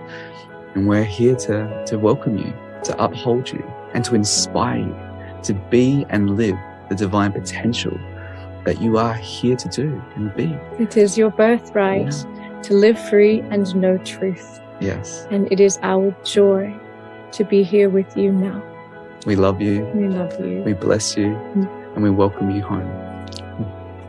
[0.75, 2.53] And we're here to, to welcome you,
[2.85, 4.97] to uphold you, and to inspire you
[5.45, 6.57] to be and live
[6.89, 7.99] the divine potential
[8.65, 10.57] that you are here to do and be.
[10.83, 12.13] It is your birthright
[12.65, 14.61] to live free and know truth.
[14.81, 15.27] Yes.
[15.31, 16.75] And it is our joy
[17.33, 18.63] to be here with you now.
[19.27, 19.85] We love you.
[19.95, 20.63] We love you.
[20.63, 21.27] We bless you.
[21.27, 21.95] Mm.
[21.95, 22.89] And we welcome you home.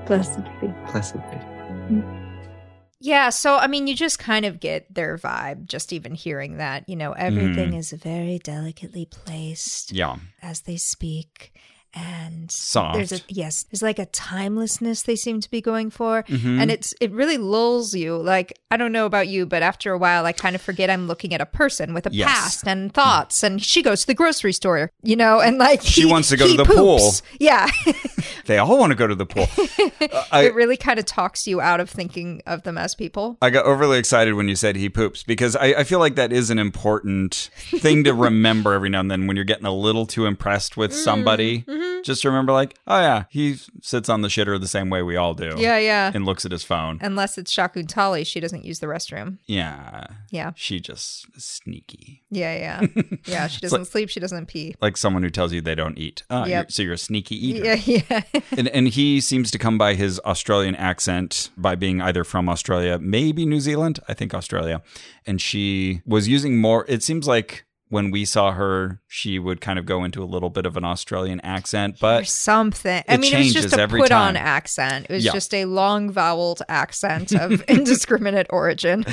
[0.05, 0.67] Blessed be.
[0.91, 1.48] Blessed be.
[3.01, 6.87] Yeah, so I mean, you just kind of get their vibe just even hearing that.
[6.89, 7.77] You know, everything Mhm.
[7.77, 10.17] is very delicately placed Yeah.
[10.41, 11.53] as they speak.
[11.93, 12.95] And Soft.
[12.95, 16.23] there's a yes, there's like a timelessness they seem to be going for.
[16.23, 16.61] Mhm.
[16.61, 18.15] And it's it really lulls you.
[18.15, 21.07] Like, I don't know about you, but after a while I kind of forget I'm
[21.07, 22.27] looking at a person with a Yes.
[22.29, 23.41] past and thoughts.
[23.43, 26.37] And she goes to the grocery store, you know, and like She he- wants to
[26.37, 26.99] go to the pool.
[27.39, 27.69] Yeah.
[28.45, 29.47] They all want to go to the pool.
[30.01, 33.37] Uh, I, it really kind of talks you out of thinking of them as people.
[33.41, 36.31] I got overly excited when you said he poops because I, I feel like that
[36.31, 40.05] is an important thing to remember every now and then when you're getting a little
[40.05, 40.99] too impressed with Mm-hmm.
[41.81, 42.03] Somebody.
[42.03, 45.33] Just remember, like, oh yeah, he sits on the shitter the same way we all
[45.33, 45.53] do.
[45.57, 46.11] Yeah, yeah.
[46.13, 46.99] And looks at his phone.
[47.01, 49.37] Unless it's Shakuntali, she doesn't use the restroom.
[49.47, 50.07] yeah.
[50.31, 50.51] Yeah.
[50.55, 52.23] She just is sneaky.
[52.29, 52.55] Yeah,
[52.85, 53.03] yeah.
[53.25, 54.75] Yeah, she doesn't sleep, she doesn't pee.
[54.81, 56.23] Like someone who tells you they don't eat.
[56.29, 56.49] Oh, Yep.
[56.65, 57.75] you're, so you're a sneaky eater.
[57.75, 58.21] Yeah, yeah.
[58.57, 62.97] and, and he seems to come by his Australian accent by being either from Australia,
[62.99, 64.81] maybe New Zealand, I think Australia.
[65.25, 69.77] And she was using more, it seems like when we saw her, she would kind
[69.79, 73.03] of go into a little bit of an Australian accent, or but something.
[73.07, 75.07] I mean, it was just a put on accent.
[75.09, 75.31] It was Yeah.
[75.33, 79.05] just a long voweled accent of indiscriminate origin.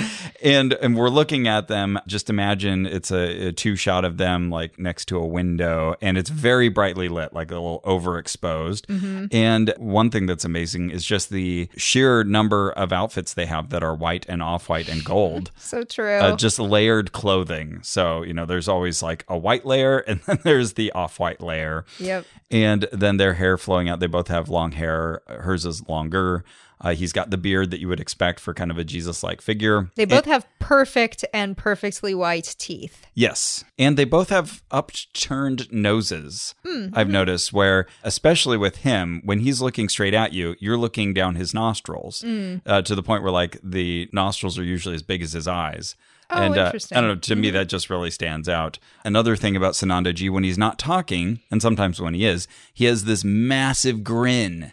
[0.42, 1.98] and and we're looking at them.
[2.06, 6.18] Just imagine it's a, a two shot of them like next to a window, and
[6.18, 8.86] it's very brightly lit, like a little overexposed.
[8.86, 9.26] Mm-hmm.
[9.32, 13.82] And one thing that's amazing is just the sheer number of outfits they have that
[13.82, 15.50] are white and off white and gold.
[15.66, 16.18] So true.
[16.18, 17.80] uh, just layered clothing.
[17.82, 21.40] So, you know, there's always like a white layer and then there's the off white
[21.40, 21.84] layer.
[21.98, 22.24] yep.
[22.50, 23.98] And then their hair flowing out.
[24.00, 25.22] They both have long hair.
[25.26, 26.44] Hers is longer.
[26.78, 29.40] Uh, he's got the beard that you would expect for kind of a Jesus like
[29.40, 29.90] figure.
[29.96, 33.06] They both have perfect and perfectly white teeth.
[33.14, 33.64] Yes.
[33.78, 36.54] And they both have upturned noses.
[36.92, 41.34] I've noticed where, especially with him, when he's looking straight at you, you're looking down
[41.36, 42.22] his nostrils
[42.66, 45.96] uh, to the point where, like, the nostrils are usually as big as his eyes.
[46.30, 46.72] Oh, and uh.
[46.92, 47.14] I don't know.
[47.16, 48.78] To me, that just really stands out.
[49.04, 53.04] Another thing about Sanandaji, when he's not talking, and sometimes when he is, he has
[53.04, 54.72] this massive grin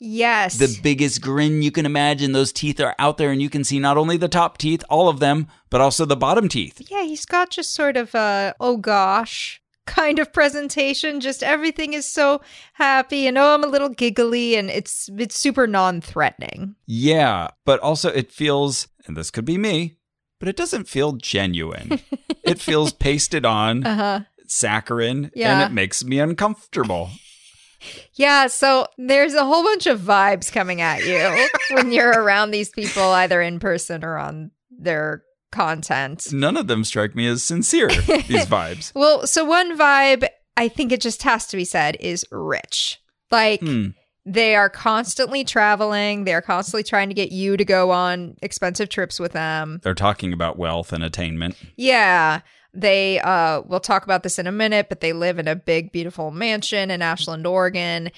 [0.00, 0.58] Yes.
[0.58, 2.32] the biggest grin you can imagine.
[2.32, 5.08] Those teeth are out there, and you can see not only the top teeth, all
[5.08, 6.82] of them, but also the bottom teeth.
[6.90, 11.20] yeah, he's got just sort of a, oh gosh, kind of presentation.
[11.20, 12.40] Just everything is so
[12.74, 16.74] happy and oh, I'm a little giggly and it's it's super non-threatening.
[16.86, 19.96] Yeah, but also it feels, and this could be me,
[20.38, 22.00] but it doesn't feel genuine.
[22.44, 24.20] it feels pasted on, Uh-huh.
[24.46, 25.60] saccharine, Yeah.
[25.62, 27.10] and it makes me uncomfortable.
[28.14, 32.70] Yeah, so there's a whole bunch of vibes coming at you when you're around these
[32.70, 35.22] people either in person or on their
[35.52, 36.32] content.
[36.32, 38.90] None of them strike me as sincere, these vibes.
[38.94, 40.26] Well, so one vibe
[40.56, 43.00] I think it just has to be said is rich.
[43.30, 43.88] Like Hmm.
[44.26, 49.20] They are constantly traveling, they're constantly trying to get you to go on expensive trips
[49.20, 49.80] with them.
[49.82, 51.56] They're talking about wealth and attainment.
[51.76, 52.40] Yeah.
[52.72, 55.92] They uh we'll talk about this in a minute, but they live in a big
[55.92, 58.10] beautiful mansion in Ashland, Oregon.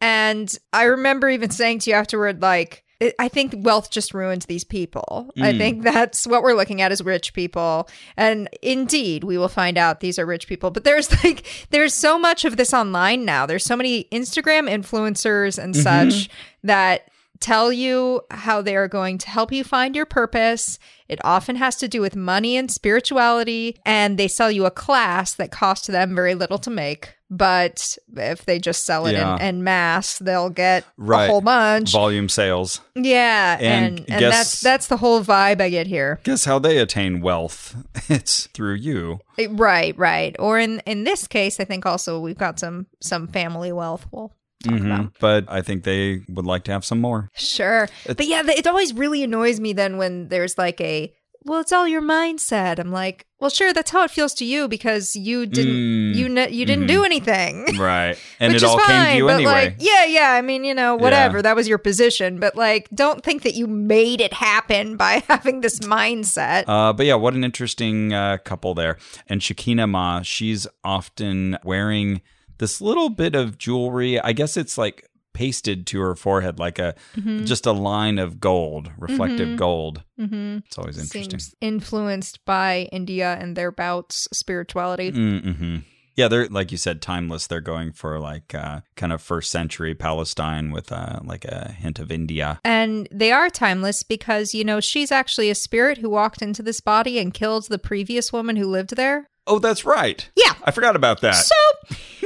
[0.00, 2.84] And I remember even saying to you afterward like
[3.18, 5.30] I think wealth just ruins these people.
[5.38, 5.58] I Mm.
[5.58, 7.88] think that's what we're looking at as rich people.
[8.16, 10.70] And indeed, we will find out these are rich people.
[10.70, 13.46] But there's like there's so much of this online now.
[13.46, 16.28] There's so many Instagram influencers and such
[16.62, 17.08] that
[17.40, 20.78] tell you how they are going to help you find your purpose.
[21.08, 25.34] It often has to do with money and spirituality, and they sell you a class
[25.34, 27.13] that costs them very little to make.
[27.30, 29.36] But if they just sell it Yeah.
[29.36, 31.24] in, in mass, they'll get Right.
[31.24, 31.90] a whole bunch.
[31.92, 32.80] Volume sales.
[32.94, 36.20] yeah, And and and, guess- that's that's the whole vibe I get here.
[36.24, 37.74] Guess how they attain wealth?
[38.08, 39.18] It's through you.
[39.38, 40.36] Eh, Right, right.
[40.38, 44.06] Or in in this case, I think also we've got some some family wealth.
[44.12, 44.32] We'll
[44.66, 44.84] Mhm.
[44.86, 45.12] about.
[45.20, 47.30] But I think they would like to have some more.
[47.34, 47.88] Sure.
[48.06, 51.12] but yeah, it always really annoys me then when there's like a
[51.44, 52.78] well, it's all your mindset.
[52.78, 56.28] I'm like, well, sure, that's how it feels to you because you didn't Mm, you
[56.30, 56.88] ne- you didn't mhm.
[56.88, 57.66] do anything.
[57.78, 58.16] Right.
[58.40, 59.52] And Which it is all fine, came to you but anyway.
[59.52, 60.30] like, yeah, yeah.
[60.32, 61.02] I mean, you know, Yeah.
[61.02, 61.42] whatever.
[61.42, 65.60] That was your position, but like, don't think that you made it happen by having
[65.60, 66.64] this mindset.
[66.66, 68.96] Uh, but yeah, what an interesting uh, couple there.
[69.28, 72.22] And Shakina Ma, she's often wearing
[72.58, 74.18] this little bit of jewelry.
[74.20, 77.44] I guess it's like pasted to her forehead, like a Mm-hmm.
[77.44, 79.56] just a line of gold, reflective Mhm.
[79.58, 80.02] gold.
[80.18, 80.58] mm-hmm.
[80.66, 81.38] It's always interesting.
[81.38, 85.12] Seems influenced by India and their bouts spirituality.
[85.12, 85.76] Mm-hmm.
[86.16, 87.48] Yeah, they're like you said, timeless.
[87.48, 91.98] They're going for like uh, kind of first century Palestine with uh, like a hint
[91.98, 92.60] of India.
[92.64, 96.80] And they are timeless because, you know, she's actually a spirit who walked into this
[96.80, 99.28] body and killed the previous woman who lived there.
[99.48, 100.30] Oh, that's right.
[100.36, 100.54] Yeah.
[100.62, 101.32] I forgot about that.
[101.32, 101.54] So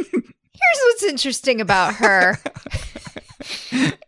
[0.69, 2.39] here's what's interesting about her.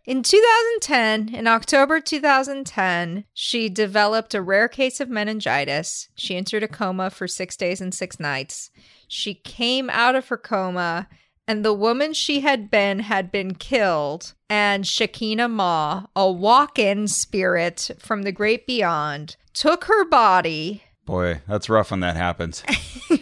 [0.05, 6.09] In 2010, in October 2010, she developed a rare case of meningitis.
[6.15, 8.71] She entered a coma for six days and six nights.
[9.07, 11.07] She came out of her coma,
[11.47, 14.33] and the woman she had been had been killed.
[14.49, 21.41] And Shakina Ma, a walk in spirit from the great beyond, took her body Boy,
[21.47, 22.63] that's rough when that happens.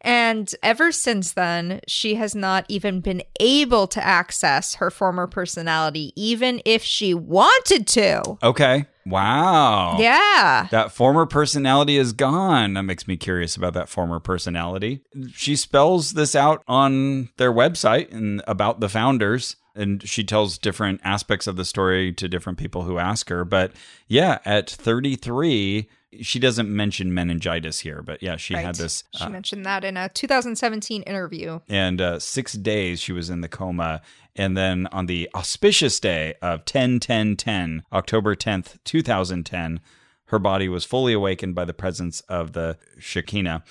[0.00, 6.12] And ever since then, she has not even been able to access her former personality,
[6.14, 8.38] even if she wanted to.
[8.42, 8.86] Okay.
[9.04, 9.98] Wow.
[9.98, 10.68] Yeah.
[10.70, 12.74] That former personality is gone.
[12.74, 15.00] That makes me curious about that former personality.
[15.32, 19.56] She spells this out on their website and about the founders.
[19.74, 23.44] And she tells different aspects of the story to different people who ask her.
[23.44, 23.72] But
[24.08, 25.88] yeah, at 33,
[26.22, 28.02] she doesn't mention meningitis here.
[28.02, 28.74] But yeah, she had Right.
[28.76, 29.04] this.
[29.16, 31.60] She uh, mentioned that in a 2017 interview.
[31.68, 34.00] and uh, six days she was in the coma.
[34.36, 39.80] And then on the auspicious day of 10 10 10, October 10th, 2010,
[40.26, 43.64] her body was fully awakened by the presence of the Shekinah.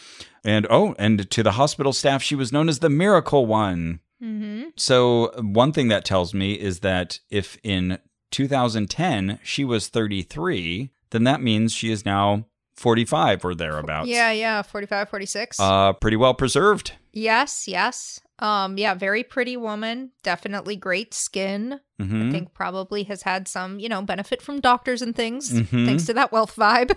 [0.43, 3.99] And oh, and to the hospital staff, she was known as the Miracle One.
[4.23, 4.69] Mm-hmm.
[4.75, 7.99] So, one thing that tells me is that if in
[8.31, 12.45] 2010 she was 33, then that means she is now
[12.75, 14.07] 45 or thereabouts.
[14.07, 15.59] Yeah, yeah, 45, 46.
[15.59, 16.93] Uh, pretty well preserved.
[17.13, 18.19] yes, yes.
[18.39, 20.11] Um, yeah, very pretty woman.
[20.23, 21.79] Definitely great skin.
[21.99, 22.27] Mhm.
[22.27, 25.85] I think probably has had some, you know, benefit from doctors and things, Mhm.
[25.87, 26.91] thanks to that wealth vibe.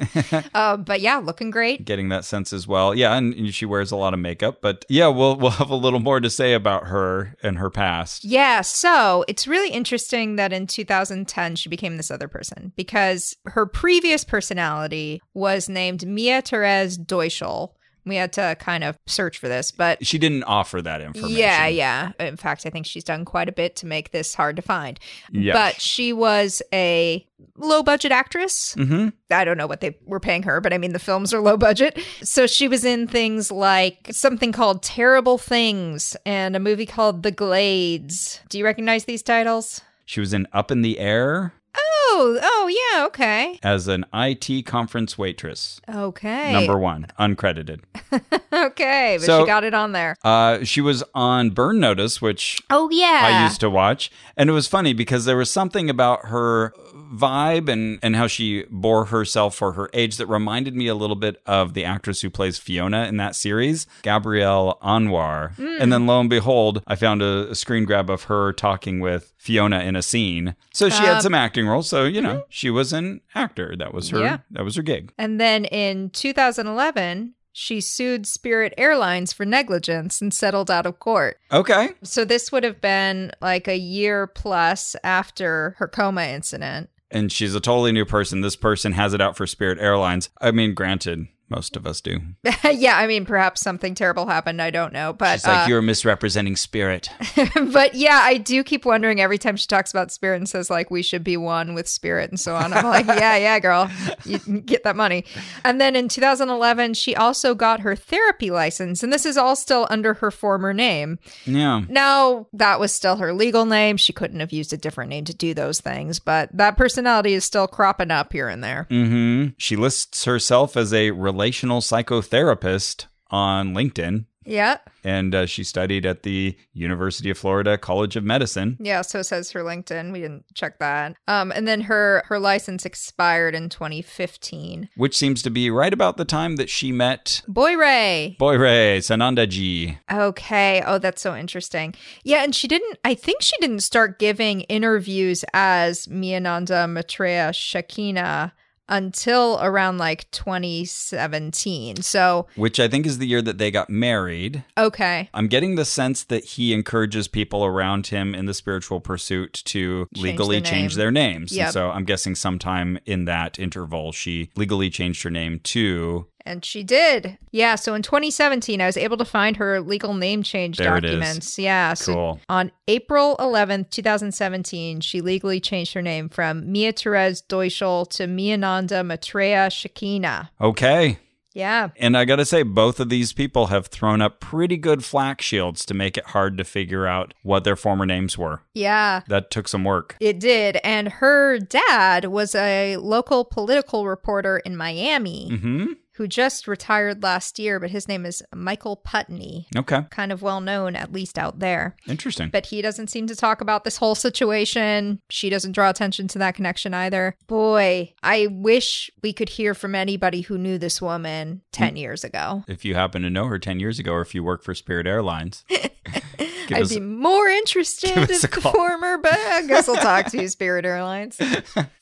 [0.55, 1.87] uh, but yeah, looking great.
[1.87, 2.95] getting that sense as well.
[2.95, 5.75] Yeah, and, and she wears a lot of makeup, but yeah, we'll we'll have a
[5.75, 8.25] little more to say about her and her past.
[8.27, 13.65] Yeah, so it's really interesting that in 2010 she became this other person because her
[13.65, 17.75] previous personality was named Mia Therese Deutschel.
[18.05, 21.37] We had to kind of search for this, but She didn't offer that information.
[21.37, 22.13] yeah, yeah.
[22.19, 24.99] In fact, I think she's done quite a bit to make this hard to find.
[25.31, 25.55] Yes.
[25.55, 27.27] But she was a
[27.57, 28.75] low budget actress.
[28.77, 29.09] Mm-hmm.
[29.31, 31.57] I don't know what they were paying her, but I mean, the films are low
[31.57, 31.99] budget.
[32.23, 37.31] So she was in things like something called Terrible Things and a movie called The
[37.33, 38.41] Glades.
[38.49, 39.83] Do you recognize these titles?
[40.07, 43.59] She was in Up in the Air Oh, oh, yeah, okay.
[43.63, 45.81] as an IT conference waitress.
[45.89, 46.53] Okay.
[46.53, 47.81] Number one, uncredited.
[48.53, 50.17] okay, but So- she got it on there.
[50.25, 53.21] Uh, she was on Burn Notice, which Oh, yeah.
[53.25, 54.11] I used to watch.
[54.37, 58.65] And it was funny because there was something about her vibe and, and how she
[58.71, 62.31] bore herself for her age that reminded me a little bit of the actress who
[62.31, 65.59] plays Fiona in that series, Gabrielle Anwar.
[65.81, 69.33] And then lo and behold, I found a, a screen grab of her talking with
[69.39, 70.55] Fiona in a scene.
[70.75, 71.89] So she Uh, had some acting roles.
[71.89, 73.75] So, you know, she was an actor.
[73.77, 74.39] That was her Yeah.
[74.51, 75.13] that was her gig.
[75.19, 81.39] And then in 2011, she sued Spirit Airlines for negligence and settled out of court.
[81.53, 81.91] Okay.
[82.03, 86.91] So this would have been like a year plus after her coma incident.
[87.11, 88.41] And she's a totally new person.
[88.41, 90.29] This person has it out for Spirit Airlines.
[90.41, 92.21] I mean, granted, most of us do.
[92.65, 94.63] yeah, I mean, perhaps something terrible happened.
[94.63, 97.11] I don't know, but She's like, uh, you're misrepresenting Spirit.
[97.73, 100.91] but yeah, I do keep wondering every time she talks about spirit and says like
[100.91, 102.73] we should be one with spirit and so on.
[102.73, 103.91] I'm like, yeah, yeah, girl,
[104.25, 105.25] you get that money.
[105.65, 109.87] And then in 2011, she also got her therapy license, and this is all still
[109.91, 111.19] under her former name.
[111.45, 111.83] Yeah.
[111.89, 113.97] Now that was still her legal name.
[113.97, 117.45] She couldn't have used a different name to do those things, but that personality is
[117.45, 118.87] still cropping up here and there.
[118.89, 121.11] hmm She lists herself as a
[121.41, 128.15] relational psychotherapist on LinkedIn, Yeah, and uh, she studied at the University of Florida College
[128.17, 128.77] of Medicine.
[128.81, 129.01] yeah.
[129.03, 130.13] So says her LinkedIn.
[130.13, 131.15] We didn't check that.
[131.29, 134.89] Um, and then her her license expired in 2015.
[134.97, 138.37] Which seems to be right about the time that she met Boy Ray.
[138.39, 139.97] Boyre Sanandaji.
[140.13, 140.83] Okay.
[140.85, 141.95] Oh, that's so interesting.
[142.25, 142.99] Yeah, and she didn't.
[143.05, 148.53] I think she didn't start giving interviews as Miananda Maitreya Shakina
[148.91, 152.03] until around like 2017.
[152.03, 154.65] So, Which I think is the year that they got married.
[154.77, 155.31] okay.
[155.33, 160.07] I'm getting the sense that he encourages people around him in the spiritual pursuit to
[160.15, 161.53] Change legally their change their names.
[161.57, 161.67] Yep.
[161.67, 166.27] And so I'm guessing sometime in that interval, she legally changed her name to.
[166.51, 167.39] And she did.
[167.53, 167.77] Yeah.
[167.77, 171.59] So in 2017, I was able to find her legal name change There documents.
[171.59, 171.95] Yeah.
[171.95, 172.41] So Cool.
[172.49, 179.07] on April 11th, 2017, she legally changed her name from Mia Therese Deutschel to Miananda
[179.07, 180.49] Maitreya Shakina.
[180.61, 181.19] Okay.
[181.53, 181.89] Yeah.
[181.97, 185.43] And I got to say, both of these people have thrown up pretty good flak
[185.43, 188.63] shields to make it hard to figure out what their former names were.
[188.73, 189.23] Yeah.
[189.27, 190.17] That took some work.
[190.21, 190.79] It did.
[190.85, 195.87] And her dad was a local political reporter in Miami hmm
[196.21, 199.67] who just retired last year, but his name is Michael Putney.
[199.75, 200.03] Okay.
[200.11, 201.97] Kind of well known, at least out there.
[202.07, 202.51] Interesting.
[202.51, 205.23] But he doesn't seem to talk about this whole situation.
[205.31, 207.37] She doesn't draw attention to that connection either.
[207.47, 211.99] Boy, I wish we could hear from anybody who knew this woman 10 mm.
[211.99, 212.65] years ago.
[212.69, 215.07] if you happen to know her 10 years ago or if you work for Spirit
[215.07, 218.73] Airlines, I'd us- be more interested give in us a the call.
[218.73, 221.39] former, but I guess I'll talk to you, Spirit Airlines.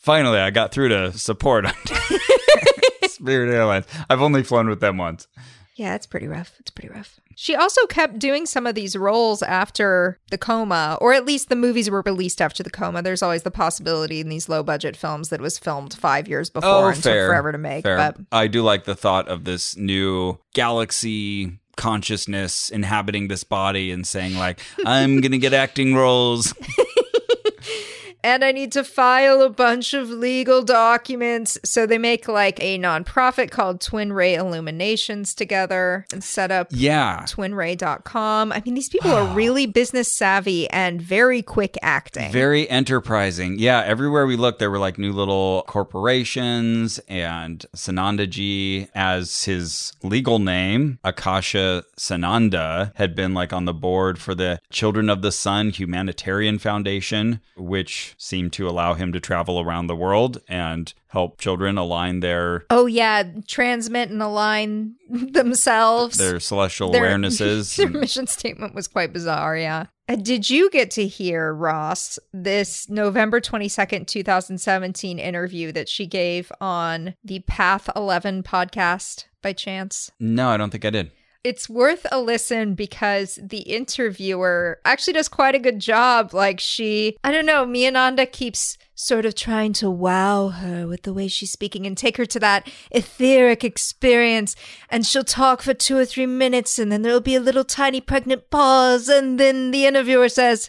[0.01, 1.67] finally, I got through to support
[3.19, 3.87] Spirit Airlines.
[4.09, 5.27] I've only flown with them once.
[5.77, 6.55] Yeah, it's pretty rough.
[6.59, 7.21] It's pretty rough.
[7.37, 11.55] She also kept doing some of these roles after the coma, or at least the
[11.55, 13.01] movies were released after the coma.
[13.01, 16.51] There's always the possibility in these low budget films that it was filmed five years
[16.51, 17.87] before oh, and took forever to make.
[17.87, 17.97] Oh, Fair.
[17.97, 24.05] But I do like the thought of this new galaxy consciousness inhabiting this body and
[24.05, 26.53] saying like, I'm going to get acting roles.
[28.25, 31.59] and I need to file a bunch of legal documents.
[31.65, 37.25] So they make like a nonprofit called Twin Ray Illuminations together and set up Yeah.
[37.29, 38.53] twinray.com.
[38.53, 42.33] I mean, these people are really business savvy and very quick acting.
[42.33, 43.59] Very enterprising.
[43.59, 50.39] Yeah, everywhere we looked, there were like new little corporations, and Sanandaji, as his legal
[50.39, 55.71] name, Akasha Sananda, had been like on the board for the Children of the Sun
[55.71, 61.77] Humanitarian Foundation, which seemed to allow him to travel around the world and help children
[61.79, 66.17] align their Oh yeah, transmit and align themselves.
[66.19, 67.77] their celestial Their- awarenesses.
[67.77, 69.87] Their mission statement was quite bizarre, yeah.
[70.09, 76.51] Uh, Did you get to hear, Ross, this November 22nd, 2017 interview that she gave
[76.61, 80.11] on the Path 11 podcast by chance?
[80.19, 81.11] no, I don't think I did.
[81.49, 86.35] It's worth a listen because the interviewer actually does quite a good job.
[86.35, 91.15] Like she, I don't know, Miananda keeps sort of trying to wow her with the
[91.15, 94.57] way she's speaking and take her to that etheric experience.
[94.91, 98.03] And she'll talk for two or three minutes and then there'll be a little tiny
[98.03, 99.09] pregnant pause.
[99.09, 100.69] And then the interviewer says,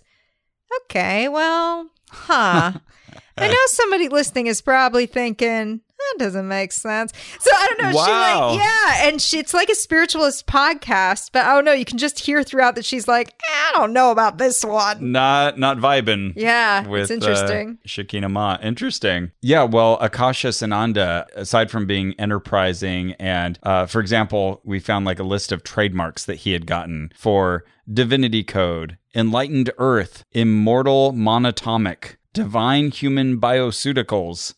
[0.83, 2.71] okay, well, huh.
[3.37, 7.13] I know somebody listening is probably thinking, that doesn't make sense.
[7.39, 7.97] So I don't know.
[7.97, 8.05] Wow.
[8.51, 11.73] She like, yeah, and she, it's like a spiritualist podcast, but I don't know.
[11.73, 15.11] You can just hear throughout that she's like, "Eh, I don't know about this one.
[15.11, 16.33] Not not vibing.
[16.35, 17.79] Yeah, with it's interesting.
[17.83, 18.57] Uh, Shakina Ma.
[18.61, 19.31] Interesting.
[19.41, 25.19] Yeah, well, Akasha Sananda, aside from being enterprising, and uh, for example, we found like
[25.19, 32.15] a list of trademarks that he had gotten for Divinity Code, Enlightened Earth, Immortal Monatomic,
[32.33, 34.53] Divine Human Bioceuticals.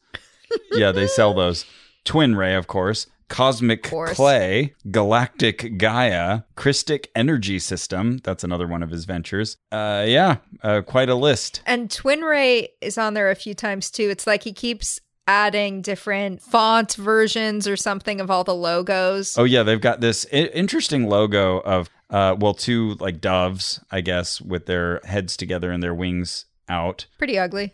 [0.72, 1.66] Yeah, they sell those.
[2.04, 3.08] Twin Ray, of course.
[3.30, 4.16] Cosmic course.
[4.18, 8.18] Clay, Galactic Gaia, Christic Energy System.
[8.24, 9.56] That's another one of his ventures.
[9.72, 11.62] Uh, yeah, uh, quite a list.
[11.66, 14.10] And Twin Ray is on there a few times too.
[14.10, 19.38] It's like he keeps adding different font versions or something of all the logos.
[19.38, 24.02] Oh yeah, they've got this I- interesting logo of uh, well, two like doves, I
[24.02, 27.74] guess, with their heads together and their wings out, Pretty ugly.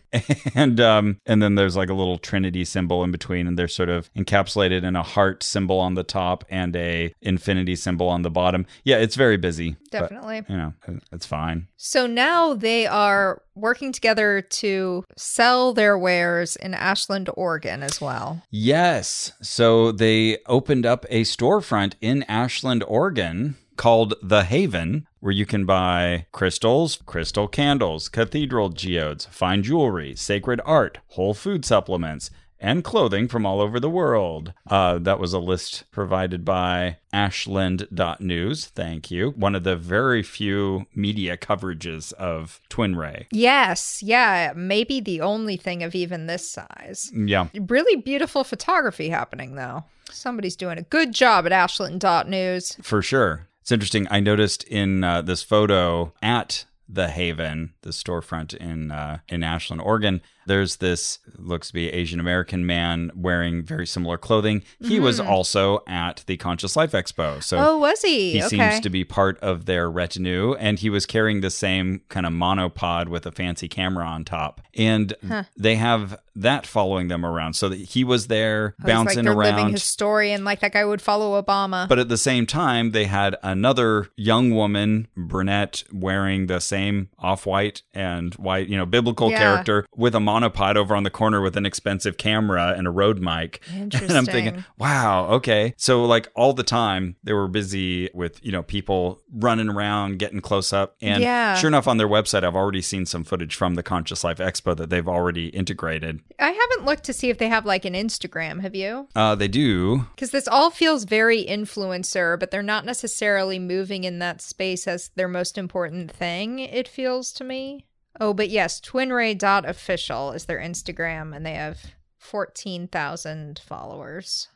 [0.54, 3.88] and um, and then there's like a little Trinity symbol in between, and they're sort
[3.88, 8.30] of encapsulated in a heart symbol on the top and a infinity symbol on the
[8.30, 8.66] bottom.
[8.84, 9.76] Yeah, it's very busy.
[9.92, 10.42] but, Definitely.
[10.48, 10.72] you know,
[11.12, 11.68] it's fine.
[11.76, 18.42] So now they are working together to sell their wares in Ashland, Oregon as well.
[18.50, 19.32] Yes.
[19.42, 25.64] So they opened up a storefront in Ashland, Oregon called The Haven, where you can
[25.64, 33.28] buy crystals, crystal candles, cathedral geodes, fine jewelry, sacred art, whole food supplements, and clothing
[33.28, 34.52] from all over the world.
[34.66, 38.66] Uh, that was a list provided by ashland.news.
[38.66, 39.30] Thank you.
[39.30, 43.28] One of the very few media coverages of Twin Ray.
[43.30, 47.10] Yes, yeah, maybe the only thing of even this size.
[47.14, 47.46] Yeah.
[47.54, 49.84] Really beautiful photography happening though.
[50.10, 52.78] Somebody's doing a good job at Ashland.news.
[52.82, 53.46] For sure.
[53.68, 54.06] It's interesting.
[54.10, 59.82] I noticed in uh, this photo at the Haven, the storefront in uh, in Ashland,
[59.82, 64.62] Oregon, There's this looks to be Asian American man wearing very similar clothing.
[64.80, 65.30] He was mm-hmm.
[65.30, 67.42] also at the Conscious Life Expo.
[67.42, 68.32] So oh, was he?
[68.32, 68.48] he okay.
[68.48, 72.32] seems to be part of their retinue and he was carrying the same kind of
[72.32, 75.14] monopod with a fancy camera on top and
[75.56, 79.24] they have that following them around so that he was there Oh, it's like bouncing
[79.24, 81.88] living around his story, and like that guy would follow Obama.
[81.88, 87.82] but at the same time they had another young woman brunette wearing the same off-white
[87.92, 89.38] and white you know biblical Yeah.
[89.38, 93.18] character with a monopod over on the corner with an expensive camera and a Rode
[93.20, 98.44] mic and i'm thinking wow okay so like all the time they were busy with
[98.44, 101.54] you know people running around getting close up and Yeah.
[101.54, 104.76] sure enough on their website i've already seen some footage from the conscious life expo
[104.76, 108.60] that they've already integrated I haven't looked to see if they have like an Instagram.
[108.60, 109.08] Have you?
[109.16, 114.20] uh, they do Because this all feels very influencer, but they're not necessarily moving in
[114.20, 117.86] that space as their most important thing, it feels to me.
[118.20, 121.78] Oh, but yes, twinray.official is their Instagram, and they have
[122.18, 124.48] 14,000 followers.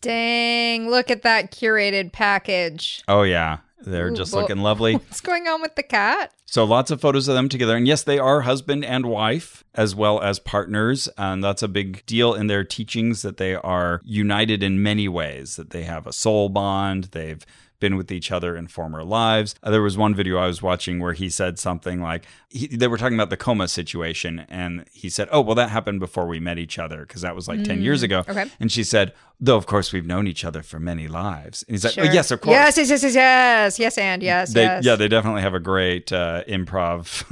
[0.00, 3.02] Dang, look at that curated package.
[3.08, 6.32] oh yeah they're Ooh, just well- looking lovely What's going on with the cat?
[6.46, 7.76] So lots of photos of them together.
[7.76, 11.08] And yes, they are husband and wife as well as partners.
[11.16, 15.56] And that's a big deal in their teachings that they are united in many ways,
[15.56, 17.04] that they have a soul bond.
[17.12, 17.44] They've
[17.80, 19.54] been with each other in former lives.
[19.62, 22.86] Uh, there was one video I was watching where he said something like he, they
[22.86, 26.38] were talking about the coma situation and he said, "Oh, well that happened before we
[26.40, 28.46] met each other because that was like 10 years ago." okay.
[28.60, 31.84] And she said, "Though of course we've known each other for many lives." And he's
[31.84, 32.04] like, Sure.
[32.06, 34.84] "Oh, yes, of course." Yes, yes, yes, yes, yes, yes, and yes, they, yes.
[34.84, 37.24] Yeah, they definitely have a great uh, improv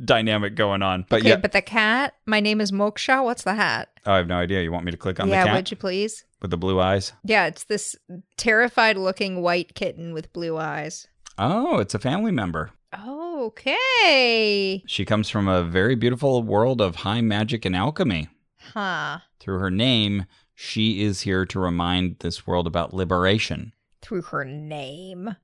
[0.04, 1.06] dynamic going on.
[1.08, 3.24] But okay, yeah, but the cat, my name is Moksha.
[3.24, 3.88] What's the hat?
[4.06, 4.62] oh, I have no idea.
[4.62, 6.24] You want me to click on yeah, the cat Yeah, would you please?
[6.42, 7.12] With the blue eyes?
[7.24, 7.96] Yeah, it's this
[8.36, 11.06] terrified looking white kitten with blue eyes.
[11.38, 12.72] Oh, it's a family member.
[12.94, 14.82] Okay.
[14.86, 18.28] She comes from a very beautiful world of high magic and alchemy.
[18.74, 19.20] Huh.
[19.40, 23.72] Through her name, she is here to remind this world about liberation
[24.02, 25.36] Through her name.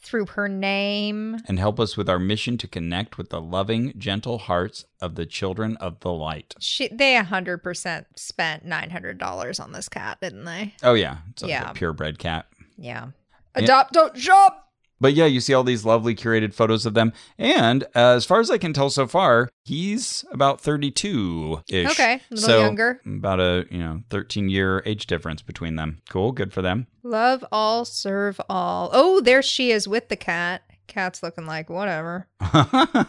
[0.00, 1.38] Through her name.
[1.48, 5.26] and help us with our mission to connect with the loving, gentle hearts of the
[5.26, 6.54] children of the light.
[6.60, 10.74] She they a hundred percent spent nine hundred dollars on this cat, didn't they?
[10.82, 11.18] Oh, yeah.
[11.30, 11.72] It's a Yeah.
[11.72, 12.46] purebred cat.
[12.76, 13.08] Yeah.
[13.56, 13.64] Yeah.
[13.64, 14.67] Adopt, don't shop.
[15.00, 17.12] But yeah, you see all these lovely curated photos of them.
[17.38, 21.90] And uh, as far as I can tell so far, he's about 32 ish.
[21.90, 23.00] Okay, a little so younger.
[23.06, 25.98] About a, you know, 13 year age difference between them.
[26.08, 26.32] Cool.
[26.32, 26.86] Good for them.
[27.02, 28.90] Love all, serve all.
[28.92, 30.62] Oh, there she is with the cat.
[30.86, 32.28] Cat's looking like whatever.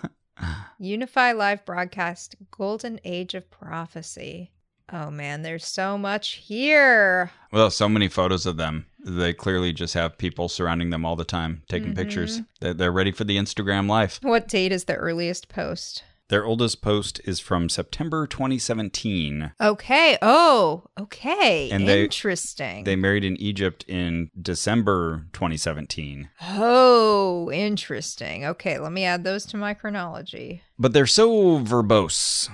[0.79, 4.51] Unify Live broadcast Golden Age of Prophecy.
[4.91, 7.31] Oh man, there's so much here.
[7.51, 8.85] well, so many photos of them.
[9.05, 11.97] They clearly just have people surrounding them all the time, taking Mm-hmm.
[12.01, 12.41] pictures.
[12.59, 14.19] They're, they're ready for the Instagram life.
[14.21, 16.03] What date is the earliest post?
[16.29, 19.51] Their oldest post is from September 2017.
[19.59, 20.17] Okay.
[20.21, 21.71] Oh, okay.
[21.71, 22.83] And they- Interesting.
[22.83, 26.29] They married in Egypt in December 2017.
[26.49, 28.45] oh, interesting.
[28.45, 30.61] Okay, let me add those to my chronology.
[30.77, 32.49] But they're so verbose.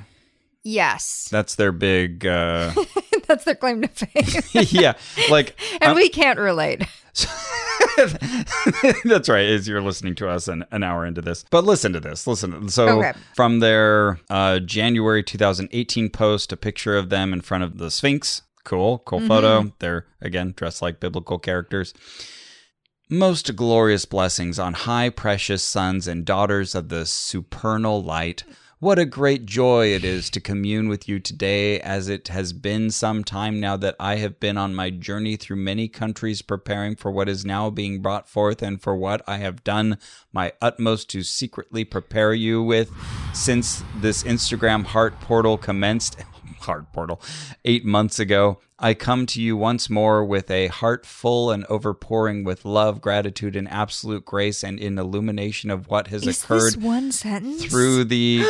[0.68, 1.30] Yes.
[1.32, 2.74] That's their big, uh,
[3.28, 4.66] That's their claim to fame.
[4.70, 4.94] yeah.
[5.30, 6.84] Like, and um, we can't relate.
[9.06, 9.46] That's right.
[9.48, 12.28] As you're listening to us an, an hour into this, but listen to this.
[12.28, 12.68] Listen.
[12.70, 13.14] So Okay.
[13.36, 18.42] from their uh, January 2018 post, a picture of them in front of the Sphinx.
[18.64, 19.72] Cool, cool photo.
[19.78, 21.94] They're again dressed like biblical characters.
[23.08, 28.44] Most glorious blessings on high precious sons and daughters of the supernal light.
[28.80, 32.92] What a great joy it is to commune with you today, as it has been
[32.92, 37.10] some time now that I have been on my journey through many countries preparing for
[37.10, 39.98] what is now being brought forth and for what I have done
[40.34, 42.92] my utmost to secretly prepare you with
[43.34, 46.18] since this Instagram heart portal commenced.
[46.66, 47.22] Heart portal,
[47.64, 48.60] eight months ago.
[48.78, 53.56] I come to you once more with a heart full and overpouring with love, gratitude,
[53.56, 57.64] and absolute grace, and in illumination of what has Is occurred this one sentence?
[57.66, 58.44] through the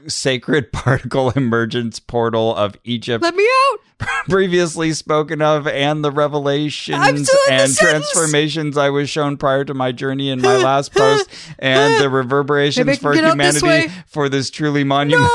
[0.08, 3.78] sacred particle emergence portal of Egypt, Let me out.
[4.28, 10.30] previously spoken of, and the revelations and transformations I was shown prior to my journey
[10.30, 14.28] in my last post, and the reverberations Maybe I can for out this humanity for
[14.28, 15.28] this truly monumental.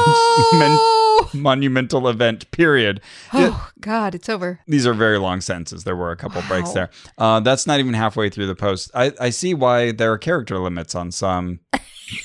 [0.54, 1.00] No.
[1.34, 2.50] monumental event.
[2.52, 3.02] Period.
[3.34, 4.60] Oh God, it's over.
[4.68, 5.84] These are very long sentences.
[5.84, 6.90] There were a couple breaks there.
[7.18, 8.92] Uh, that's not even halfway through the post.
[8.94, 11.60] I, I see why there are character limits on some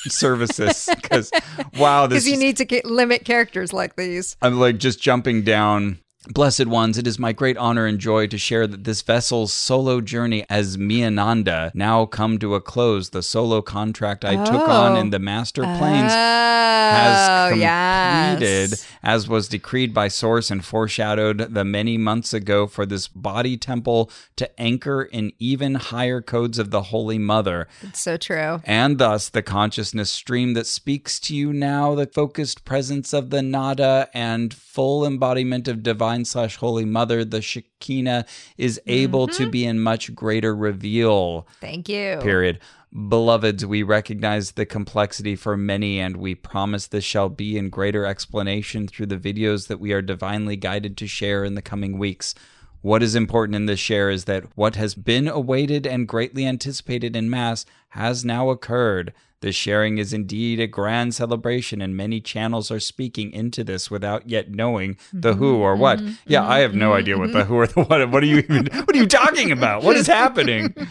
[0.07, 1.31] services because
[1.79, 4.37] wow, this Because you need to get, limit characters like these.
[4.43, 5.99] I'm like just jumping down
[6.33, 10.01] Blessed ones, it is my great honor and joy to share that this vessel's solo
[10.01, 13.11] journey as Miananda now come to a close.
[13.11, 15.11] The solo contract I took on in oh.
[15.11, 18.87] the master planes has Oh, completed yes.
[19.03, 24.11] as was decreed by source and foreshadowed the many months ago for this body temple
[24.37, 27.69] to anchor in even higher codes of the Holy Mother.
[27.83, 28.61] It's so true.
[28.65, 33.43] And thus, the consciousness stream that speaks to you now, the focused presence of the
[33.43, 39.51] nada and full embodiment of divine slash holy mother, the Shekinah, is able to mm-hmm.
[39.51, 41.47] be in much greater reveal.
[41.61, 42.19] Thank you.
[42.21, 42.61] Period.
[42.95, 48.07] Beloveds, we recognize the complexity for many, and we promise this shall be in greater
[48.07, 52.35] explanation through the videos that we are divinely guided to share in the coming weeks.
[52.81, 57.15] What is important in this share is that what has been awaited and greatly anticipated
[57.15, 59.13] in Mass has now occurred.
[59.41, 64.29] The sharing is indeed a grand celebration, and many channels are speaking into this without
[64.29, 66.01] yet knowing the who mm-hmm, or what.
[66.01, 68.11] Mm-hmm, yeah, I have no mm-hmm, idea what the who or the what.
[68.11, 68.67] What are you even?
[68.67, 69.85] What are you talking about?
[69.85, 70.75] What is happening?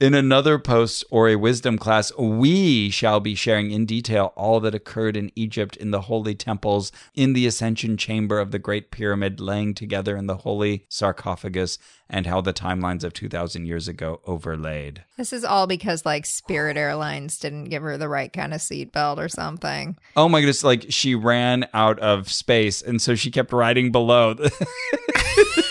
[0.00, 4.72] In another post or a wisdom class, we shall be sharing in detail all that
[4.72, 9.40] occurred in Egypt in the holy temples, in the ascension chamber of the Great Pyramid,
[9.40, 15.02] laying together in the holy sarcophagus, and how the timelines of 2,000 years ago overlaid.
[15.16, 19.18] This is all because like Spirit Airlines didn't give her the right kind of seatbelt
[19.18, 19.98] or something.
[20.16, 24.36] Oh my goodness, like she ran out of space, and so she kept riding below.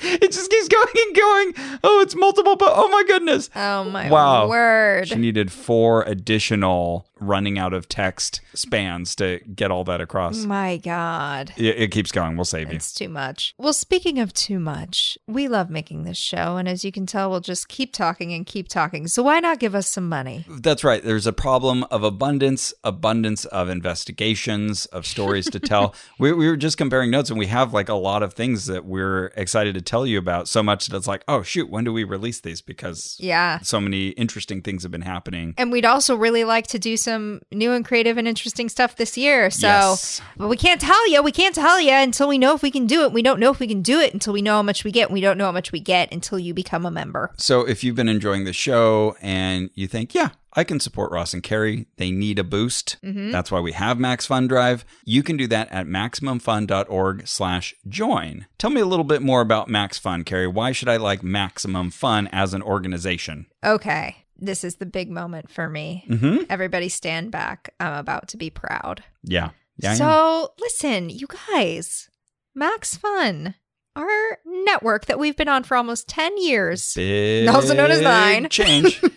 [0.00, 1.78] it just keeps going and going.
[1.84, 3.50] Oh, it's multiple, but oh my goodness.
[3.56, 4.48] Oh my Wow.
[4.48, 5.08] word.
[5.08, 10.38] She needed four additional running out of text spans to get all that across.
[10.44, 11.52] my God.
[11.56, 12.36] It, it keeps going.
[12.36, 12.76] We'll save you.
[12.76, 13.54] It's too much.
[13.58, 16.56] Well, speaking of too much, we love making this show.
[16.56, 19.08] And as you can tell, we'll just keep talking and keep talking.
[19.08, 20.44] So why not give us some money?
[20.48, 21.02] That's right.
[21.02, 25.94] There's a problem of abundance, abundance of investigations, of stories to tell.
[26.18, 28.84] we, we were just comparing notes, and we have like a lot of things that
[28.84, 30.48] we're excited to tell you about.
[30.48, 32.60] So much that it's like, oh shoot, when do we release these?
[32.62, 33.58] Because Yeah.
[33.60, 35.54] so many interesting things have been happening.
[35.58, 39.16] And we'd also really like to do some new and creative and interesting stuff this
[39.16, 39.50] year.
[39.50, 40.20] So, Yes.
[40.36, 41.22] but we can't tell you.
[41.22, 43.12] We can't tell you until we know if we can do it.
[43.12, 45.10] We don't know if we can do it until we know how much we get.
[45.10, 47.32] We don't know how much we get until you become a member.
[47.38, 51.34] So if you've been enjoying the show and you think, yeah, I can support Ross
[51.34, 52.96] and Carrie, they need a boost.
[53.04, 53.30] Mm-hmm.
[53.30, 54.84] That's why we have Max Fun Drive.
[55.04, 58.46] You can do that at maximumfun.org slash join.
[58.58, 60.46] Tell me a little bit more about Max Fun, Carrie.
[60.48, 63.46] Why should I like Maximum Fun as an organization?
[63.64, 64.24] Okay.
[64.38, 66.04] This is the big moment for me.
[66.08, 66.44] Mm-hmm.
[66.48, 67.74] Everybody stand back.
[67.80, 69.02] I'm about to be proud.
[69.24, 69.50] Yeah.
[69.78, 69.94] Yeah.
[69.94, 72.08] So, listen, you guys,
[72.54, 73.54] Max Fun,
[73.96, 78.48] our network that we've been on for almost 10 years, Big also known as Vine.
[78.48, 79.00] Change.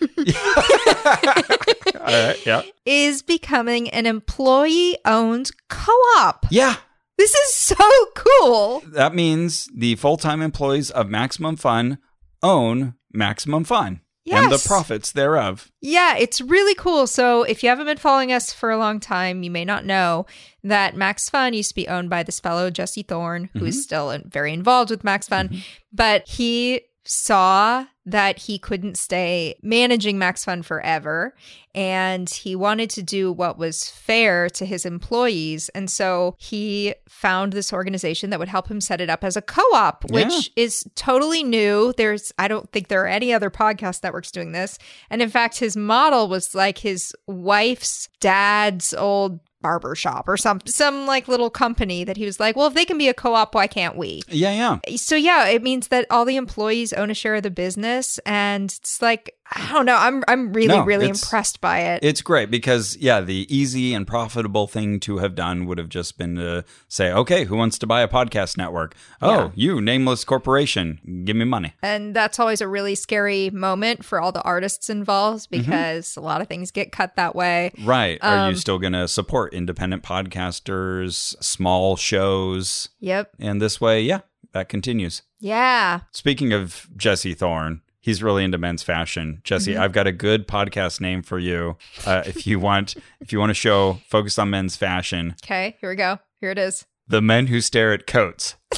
[2.00, 2.46] All right.
[2.46, 2.62] Yeah.
[2.84, 6.46] is becoming an employee owned co op.
[6.50, 6.76] Yeah.
[7.18, 7.76] This is so
[8.16, 8.82] cool.
[8.86, 11.98] That means the full time employees of Maximum Fun
[12.42, 14.00] own Maximum Fun
[14.30, 15.70] and the profits thereof.
[15.80, 17.06] Yeah, it's really cool.
[17.06, 20.26] So, if you haven't been following us for a long time, you may not know
[20.62, 23.82] that Max Fun used to be owned by this fellow, Jesse Thorn, who is mm-hmm.
[23.82, 25.48] still very involved with Max Fun.
[25.48, 25.60] Mm-hmm.
[25.92, 31.34] But he saw that he couldn't stay managing Max Fun forever.
[31.74, 35.68] And he wanted to do what was fair to his employees.
[35.70, 39.42] And so he found this organization that would help him set it up as a
[39.42, 40.64] co op, which Yeah.
[40.64, 41.94] is totally new.
[41.96, 44.78] There's, I don't think there are any other podcast networks doing this.
[45.08, 50.60] And in fact, his model was like his wife's dad's old barber shop or some
[50.66, 53.54] some like little company that he was like, well, if they can be a co-op,
[53.54, 54.22] why can't we?
[54.28, 54.96] Yeah, yeah.
[54.96, 58.64] So yeah, it means that all the employees own a share of the business, and
[58.64, 59.96] it's like I don't know.
[59.96, 62.00] I'm I'm really No, really impressed by it.
[62.02, 66.16] It's great because, yeah, the easy and profitable thing to have done would have just
[66.18, 68.94] been to say, okay, who wants to buy a podcast network?
[69.20, 69.50] Oh, Yeah.
[69.54, 71.74] you, nameless corporation, give me money.
[71.82, 75.62] And that's always a really scary moment for all the artists involved Mm-hmm.
[75.62, 77.72] because a lot of things get cut that way.
[77.84, 78.18] Right.
[78.22, 82.88] Are Um, you still going to support independent podcasters, small shows?
[83.00, 83.30] Yep.
[83.38, 84.20] And this way, yeah,
[84.52, 85.22] that continues.
[85.40, 86.00] Yeah.
[86.12, 89.40] Speaking of Jesse Thorn, he's really into men's fashion.
[89.44, 89.82] Jesse, Mm-hmm.
[89.82, 91.78] I've got a good podcast name for you.
[92.04, 95.76] Uh, if you want, if you want a show focused on men's fashion, Okay.
[95.80, 96.18] Here we go.
[96.40, 96.84] Here it is.
[97.08, 98.56] the men who stare at coats.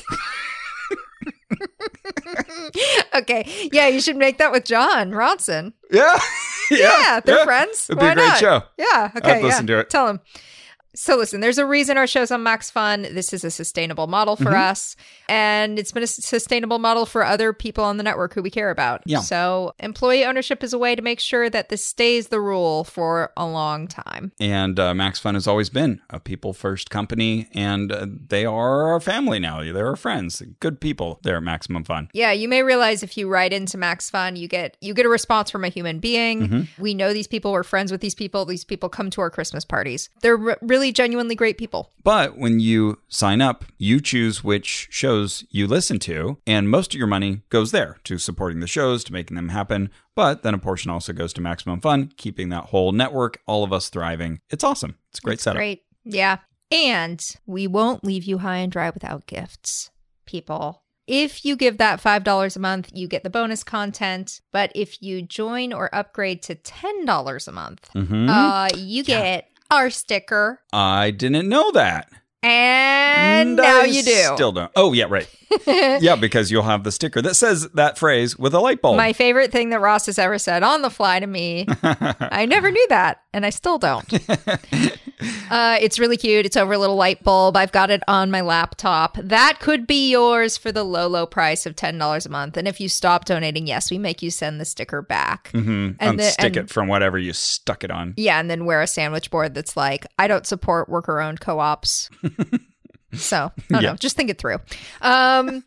[3.14, 3.68] okay.
[3.72, 5.72] Yeah, you should make that with Jon Ronson.
[5.90, 6.18] Yeah,
[6.70, 7.88] Yeah, they're friends.
[7.90, 8.38] It'd be a great not?
[8.38, 8.62] show.
[8.78, 9.10] Yeah.
[9.16, 9.42] Okay.
[9.42, 9.74] listen yeah.
[9.74, 9.90] to it.
[9.90, 10.20] Tell him.
[10.94, 13.02] So listen, there's a reason our show's on Max Fun.
[13.02, 14.70] This is a sustainable model for Mhm.
[14.70, 14.96] us,
[15.28, 18.70] and it's been a sustainable model for other people on the network who we care
[18.70, 19.02] about.
[19.04, 19.20] Yeah.
[19.20, 23.32] So employee ownership is a way to make sure that this stays the rule for
[23.36, 24.32] a long time.
[24.38, 28.92] And uh, Max Fun has always been a people first company, and uh, they are
[28.92, 29.62] our family now.
[29.62, 31.18] They're our friends, good people.
[31.22, 32.08] They're at Maximum Fun.
[32.12, 35.08] Yeah, you may realize if you write into Max Fun, you get you get a
[35.08, 36.48] response from a human being.
[36.48, 36.68] Mhm.
[36.78, 37.52] We know these people.
[37.52, 38.44] We're friends with these people.
[38.44, 40.08] These people come to our Christmas parties.
[40.22, 41.92] They're re- really genuinely great people.
[42.02, 46.98] But when you sign up, you choose which shows you listen to, and most of
[46.98, 49.90] your money goes there to supporting the shows, to making them happen.
[50.14, 53.72] But then a portion also goes to Maximum Fun, keeping that whole network, all of
[53.72, 54.40] us thriving.
[54.50, 54.96] It's awesome.
[55.10, 55.58] It's a great setup.
[55.58, 55.82] Great.
[56.04, 56.38] Yeah.
[56.70, 59.90] And we won't leave you high and dry without gifts,
[60.26, 60.82] people.
[61.06, 64.40] If you give that $5 a month, you get the bonus content.
[64.52, 68.28] But if you join or upgrade to $10 a month, Mhm.
[68.28, 70.60] uh, you get our sticker.
[70.72, 72.10] I didn't know that.
[72.42, 74.34] And I now you do.
[74.34, 74.70] Still don't.
[74.76, 75.28] Oh, yeah, right.
[75.66, 78.96] yeah, because you'll have the sticker that says that phrase with a light bulb.
[78.96, 81.66] My favorite thing that Ross has ever said on the fly to me.
[81.82, 84.12] I never knew that, and I still don't.
[85.50, 86.46] uh, it's really cute.
[86.46, 87.56] It's over a little light bulb.
[87.56, 89.16] I've got it on my laptop.
[89.22, 92.56] That could be yours for the low, low price of $10 a month.
[92.56, 95.48] And if you stop donating, yes, we make you send the sticker back.
[95.52, 98.14] hmm And the- Unstick and- it from whatever you stuck it on.
[98.16, 101.60] Yeah, and then wear a sandwich board that's like, I don't support worker owned co
[101.60, 102.10] ops.
[103.16, 103.90] So, I don't Yeah.
[103.92, 103.96] know.
[103.96, 104.58] Just think it through.
[105.02, 105.64] Um,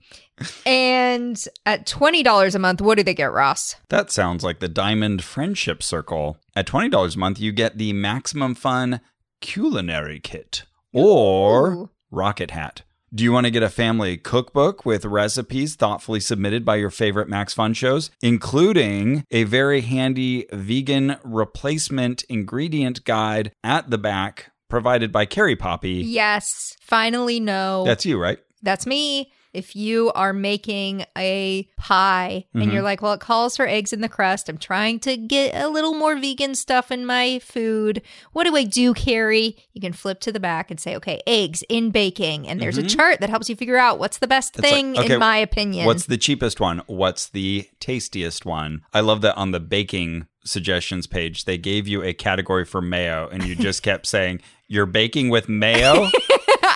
[0.66, 3.76] and at $20 a month, what do they get, Ross?
[3.90, 6.38] That sounds like the Diamond Friendship Circle.
[6.56, 9.02] At $20 a month, you get the Maximum Fun
[9.42, 11.90] Culinary Kit or Ooh.
[12.12, 12.84] Rocket Hat.
[13.14, 17.30] Do you want to get a family cookbook with recipes thoughtfully submitted by your favorite
[17.30, 25.12] Max Fun shows, including a very handy vegan replacement ingredient guide at the back provided
[25.12, 25.92] by Carrie Poppy?
[26.06, 27.84] Yes, finally, no.
[27.86, 28.40] That's you, right?
[28.62, 29.32] That's me.
[29.54, 32.74] If you are making a pie and Mhm.
[32.74, 34.50] you're like, well, it calls for eggs in the crust.
[34.50, 38.04] I'm trying to get a little more vegan stuff in my food.
[38.34, 39.56] What do I do, Carrie?
[39.74, 42.48] You can flip to the back and say, okay, eggs in baking.
[42.48, 42.84] And there's Mhm.
[42.86, 45.20] a chart that helps you figure out what's the best It's like, thing, okay, in
[45.20, 45.88] my opinion.
[45.88, 46.84] What's the cheapest one?
[46.86, 48.82] What's the tastiest one?
[48.94, 53.28] I love that on the baking suggestions page, they gave you a category for mayo
[53.32, 56.08] and you just kept saying, You're baking with mayo?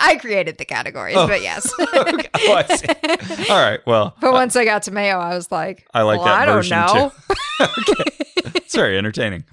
[0.03, 1.27] I created the categories, Oh.
[1.27, 1.71] but yes.
[1.79, 2.29] Okay.
[2.35, 3.45] Oh.
[3.49, 3.79] All right.
[3.85, 6.45] Well, But once I got to mayo, I was like, I like well, that I
[6.45, 7.11] don't version know.
[7.59, 7.95] too.
[8.55, 9.43] it's very entertaining.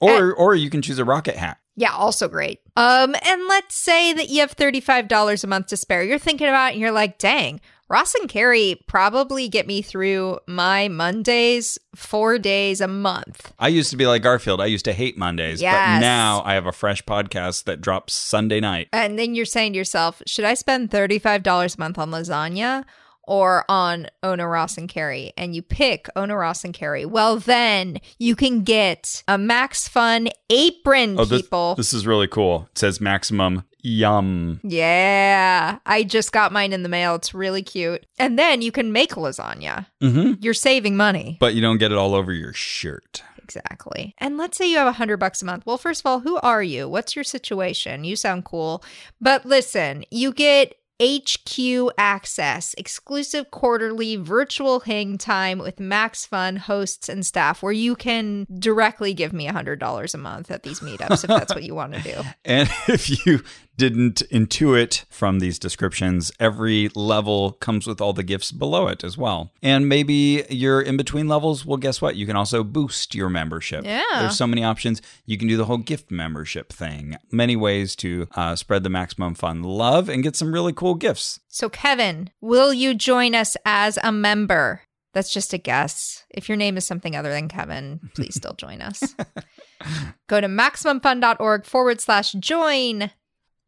[0.00, 1.58] Or, or you can choose a rocket hat.
[1.76, 2.60] Yeah, also great.
[2.76, 6.02] Um, and let's say that you have $35 a month to spare.
[6.02, 7.60] You're thinking about it and you're like, dang,
[7.90, 13.52] Ross and Carrie probably get me through my Mondays four days a month.
[13.58, 14.60] I used to be like Garfield.
[14.60, 18.60] I used to hate Mondays, but now I have a fresh podcast that drops Sunday
[18.60, 18.88] night.
[18.92, 22.84] And then you're saying to yourself, should I spend $35 a month on lasagna
[23.22, 25.32] or on Ona Ross and Carrie?
[25.38, 27.06] And you pick Ona Ross and Carrie.
[27.06, 31.74] Well, then you can get a Max Fun apron, Oh, this, people.
[31.74, 32.68] this is really cool.
[32.72, 34.60] It says maximum yum.
[34.62, 37.14] Yeah, I just got mine in the mail.
[37.14, 38.06] It's really cute.
[38.18, 39.86] And then you can make lasagna.
[40.00, 41.36] hmm You're saving money.
[41.40, 43.22] But you don't get it all over your shirt.
[43.42, 44.14] Exactly.
[44.18, 45.64] And let's say you have a hundred bucks a month.
[45.64, 46.86] Well, first of all, who are you?
[46.88, 48.04] What's your situation?
[48.04, 48.84] You sound cool.
[49.22, 57.08] But listen, you get HQ access, exclusive quarterly virtual hang time with Max Fun hosts
[57.08, 60.80] and staff, where you can directly give me a hundred dollars a month at these
[60.80, 62.20] meetups if that's what you want to do.
[62.44, 63.44] And if you
[63.78, 69.16] didn't intuit from these descriptions, every level comes with all the gifts below it as
[69.16, 69.52] well.
[69.62, 71.64] And maybe you're in between levels.
[71.64, 72.16] Well, guess what?
[72.16, 73.84] You can also boost your membership.
[73.84, 74.02] Yeah.
[74.18, 75.00] There's so many options.
[75.24, 77.16] You can do the whole gift membership thing.
[77.30, 81.40] Many ways to uh, spread the maximum fun love and get some really cool gifts.
[81.46, 84.82] So, Kevin, will you join us as a member?
[85.14, 86.24] That's just a guess.
[86.30, 89.14] If your name is something other than Kevin, please still join us.
[90.26, 93.10] Go to MaximumFun.org forward slash join.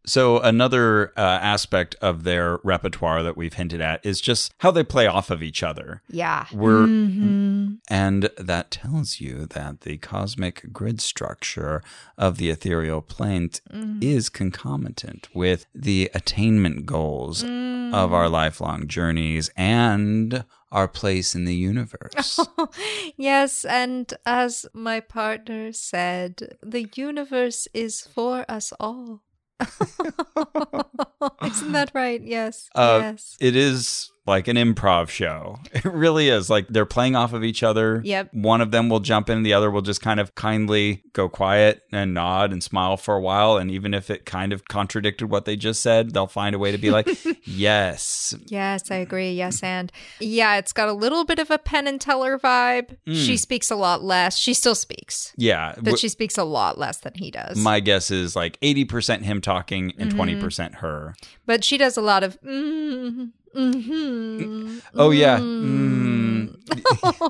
[0.07, 4.82] So, another uh, aspect of their repertoire that we've hinted at is just how they
[4.82, 6.03] play off of each other.
[6.09, 6.46] Yeah.
[6.53, 7.78] We're Mhm.
[7.88, 11.82] And that tells you that the cosmic grid structure
[12.16, 14.03] of the ethereal plane Mm.
[14.03, 17.92] is concomitant with the attainment goals Mm.
[17.94, 22.38] of our lifelong journeys and our place in the universe.
[23.16, 29.22] yes, and as my partner said, the universe is for us all.
[31.44, 32.20] Isn't that right?
[32.22, 32.68] Yes.
[32.74, 33.36] Uh, yes.
[33.40, 35.59] it is like an improv show.
[35.72, 36.49] It really is.
[36.49, 38.00] Like they're playing off of each other.
[38.04, 38.33] Yep.
[38.33, 41.83] One of them will jump in, the other will just kind of kindly go quiet
[41.92, 43.57] and nod and smile for a while.
[43.57, 46.71] And even if it kind of contradicted what they just said, they'll find a way
[46.72, 47.09] to be like,
[47.45, 48.34] yes.
[48.46, 49.33] Yes, I agree.
[49.33, 49.91] Yes, and
[50.21, 52.96] yeah, it's got a little bit of a Penn and Teller vibe.
[53.07, 54.37] She speaks a lot less.
[54.38, 55.72] She still speaks, Yeah.
[55.76, 57.57] but W- she speaks a lot less than he does.
[57.57, 60.21] my guess is like 80% him talking and Mm-hmm.
[60.45, 61.14] 20% her.
[61.46, 65.39] but she does a lot of mm, mm-hmm, Oh, yeah.
[65.39, 66.57] Mm.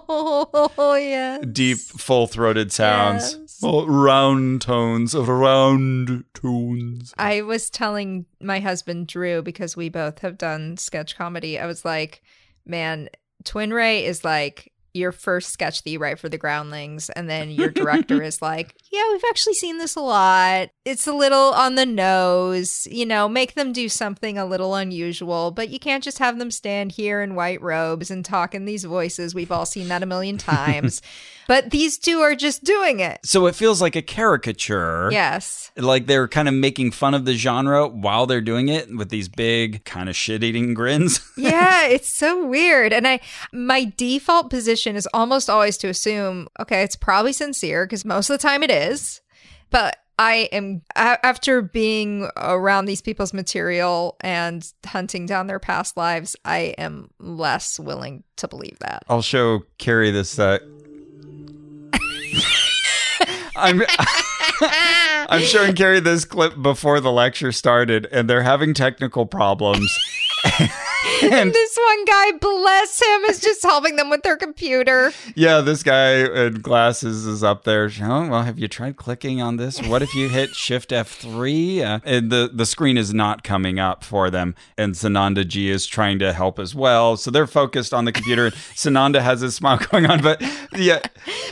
[0.09, 1.45] oh yes.
[1.53, 3.37] Deep, full throated sounds.
[3.39, 3.61] Yes.
[3.63, 7.13] Oh, round tones, of round tunes.
[7.19, 11.59] I was telling my husband Drew because we both have done sketch comedy.
[11.59, 12.23] I was like,
[12.65, 13.09] man,
[13.45, 17.51] Twin Ray is like your first sketch that you write for the groundlings and then
[17.51, 21.75] your director is like yeah we've actually seen this a lot it's a little on
[21.75, 26.19] the nose you know make them do something a little unusual but you can't just
[26.19, 29.89] have them stand here in white robes and talk in these voices we've all seen
[29.89, 31.01] that a million times
[31.47, 35.09] but these two are just doing it So it feels like a caricature.
[35.13, 39.09] yes Like they're kind of making fun of the genre while they're doing it with
[39.09, 41.21] these big, kind of shit eating grins.
[41.37, 42.93] yeah, it's so weird.
[42.93, 43.21] And I
[43.53, 48.35] my default position is almost always to assume, okay, it's probably sincere because most of
[48.35, 48.80] the time it is.
[49.71, 56.37] But I am after being around these people's material and hunting down their past lives,
[56.45, 59.05] I am less willing to believe that.
[59.09, 60.39] I'll show Carrie this.
[60.39, 60.59] Uh...
[63.57, 63.83] I'm
[64.61, 69.97] I'm showing Carrie this clip before the lecture started, and they're having technical problems.
[71.23, 75.13] And this one guy, bless him, is just helping them with their computer.
[75.35, 76.13] yeah, this guy
[76.47, 77.91] in glasses is up there.
[78.03, 79.81] Oh, well, have you tried clicking on this?
[79.83, 81.83] What if you hit Shift F3?
[81.83, 84.55] Uh, and the, the screen is not coming up for them.
[84.77, 87.17] And Sanandaji is trying to help as well.
[87.17, 88.51] So they're focused on the computer.
[88.75, 90.23] Sananda has his smile going on.
[90.23, 90.43] But
[90.75, 91.01] yeah,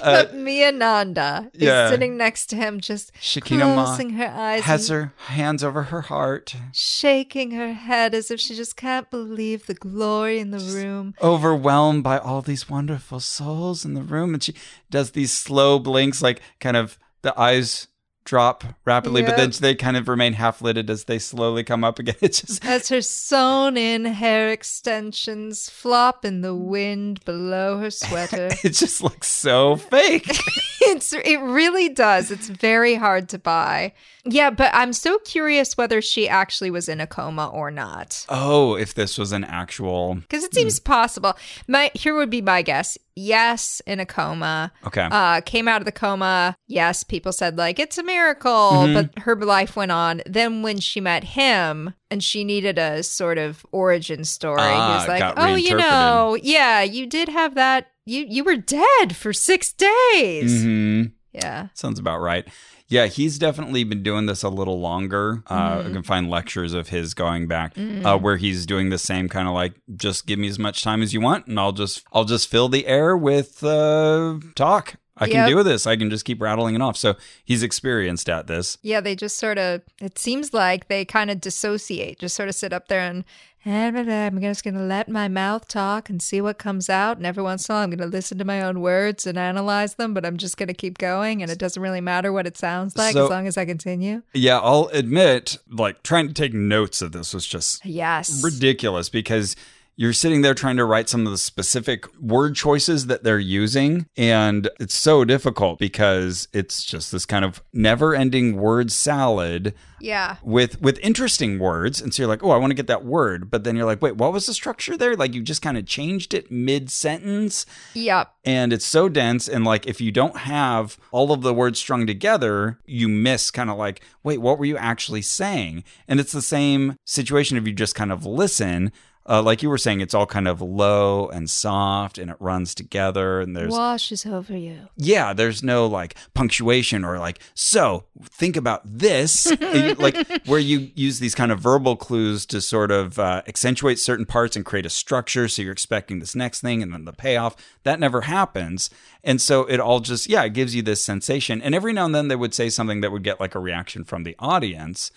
[0.02, 4.62] uh, But Mia Nanda is sitting next to him, just Shakina Ma closing her eyes
[4.64, 9.37] has her hands over her heart, shaking her head as if she just can't believe
[9.66, 11.14] the glory in the room.
[11.22, 14.34] overwhelmed by all these wonderful souls in the room.
[14.34, 14.54] And she
[14.90, 17.88] does these slow blinks, like kind of the eyes
[18.28, 21.98] drop rapidly, but then they kind of remain half lidded as they slowly come up
[21.98, 22.14] again.
[22.28, 28.48] It's just As her sewn in hair extensions flop in the wind below her sweater.
[28.64, 30.26] it just looks so fake.
[30.82, 32.30] it's it really does.
[32.30, 33.94] It's very hard to buy.
[34.24, 38.26] Yeah, but I'm so curious whether she actually was in a coma or not.
[38.28, 41.34] oh, if this was an actual Because it seems possible.
[41.66, 42.98] My here would be my guess.
[43.18, 44.72] Yes, in a coma.
[44.86, 45.08] okay.
[45.10, 46.54] Uh, came out of the coma.
[46.66, 48.94] Yes, people said like it's a miracle, Mm-hmm.
[48.94, 50.22] but her life went on.
[50.26, 54.98] Then when she met him and she needed a sort of origin story, he Ah,
[54.98, 57.88] was like, "Oh, you know, yeah, you did have that.
[58.06, 60.62] You you were dead for six days.
[60.62, 62.46] hmm Yeah, Sounds about right.
[62.90, 65.42] Yeah, he's definitely been doing this a little longer.
[65.46, 65.88] Uh, Mm-hmm.
[65.88, 69.46] I can find lectures of his going back uh, where he's doing the same kind
[69.46, 72.24] of like, just give me as much time as you want, and I'll just I'll
[72.24, 74.94] just fill the air with uh, talk.
[75.20, 75.48] I can Yep.
[75.48, 75.84] do this.
[75.86, 76.96] I can just keep rattling it off.
[76.96, 78.78] So he's experienced at this.
[78.82, 79.00] yeah.
[79.00, 79.82] They just sort of.
[80.00, 82.20] It seems like they kind of dissociate.
[82.20, 83.24] Just sort of sit up there and.
[83.68, 87.16] I'm just going to let my mouth talk and see what comes out.
[87.18, 89.36] And every once in a while, I'm going to listen to my own words and
[89.38, 91.42] analyze them, but I'm just going to keep going.
[91.42, 94.22] And it doesn't really matter what it sounds like So- as long as I continue.
[94.32, 98.42] Yeah, I'll admit, like trying to take notes of this was just Yes.
[98.42, 99.54] ridiculous because
[100.00, 104.06] you're sitting there trying to write some of the specific word choices that they're using
[104.16, 110.36] and it's so difficult because it's just this kind of never-ending word salad Yeah.
[110.44, 113.50] with with interesting words and so you're like oh i want to get that word
[113.50, 115.84] but then you're like wait what was the structure there like you just kind of
[115.84, 118.32] changed it mid sentence Yep.
[118.44, 122.06] and it's so dense and like if you don't have all of the words strung
[122.06, 126.40] together you miss kind of like wait what were you actually saying and it's the
[126.42, 128.92] same situation if you just kind of listen
[129.28, 132.74] uh, like you were saying it's all kind of low and soft and it runs
[132.74, 134.88] together and there's Washes over you.
[134.96, 140.90] yeah, there's no like punctuation or like, so think about this, you- like where you
[140.94, 144.86] use these kind of verbal clues to sort of uh, accentuate certain parts and create
[144.86, 145.46] a structure.
[145.48, 147.54] So you're expecting this next thing and then the payoff.
[147.84, 148.88] That never happens.
[149.24, 151.60] And so it all just, yeah, it gives you this sensation.
[151.60, 154.04] And every now and then they would say something that would get like a reaction
[154.04, 155.10] from the audience.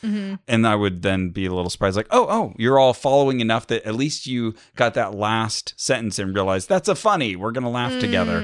[0.47, 3.67] And I would then be a little surprised, like, oh, oh, you're all following enough
[3.67, 7.35] that at least you got that last sentence and realized that's a funny.
[7.35, 8.41] We're going to laugh together.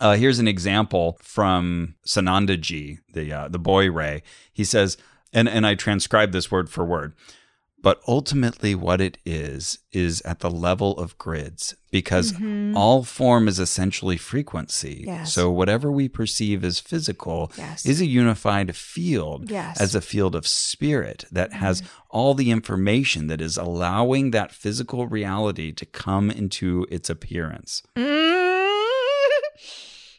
[0.00, 4.22] Uh, here's an example from Sanandaji, the uh, the boy Ray.
[4.52, 4.96] He says,
[5.32, 7.14] and and I transcribe this word for word.
[7.86, 12.74] But ultimately, what it is, is at the level of grids because Mhm.
[12.74, 15.04] all form is essentially frequency.
[15.06, 15.32] Yes.
[15.32, 17.86] So, whatever we perceive as physical Yes.
[17.86, 19.80] is a unified field Yes.
[19.80, 21.80] as a field of spirit that has
[22.10, 27.84] all the information that is allowing that physical reality to come into its appearance.
[27.96, 28.45] Mm.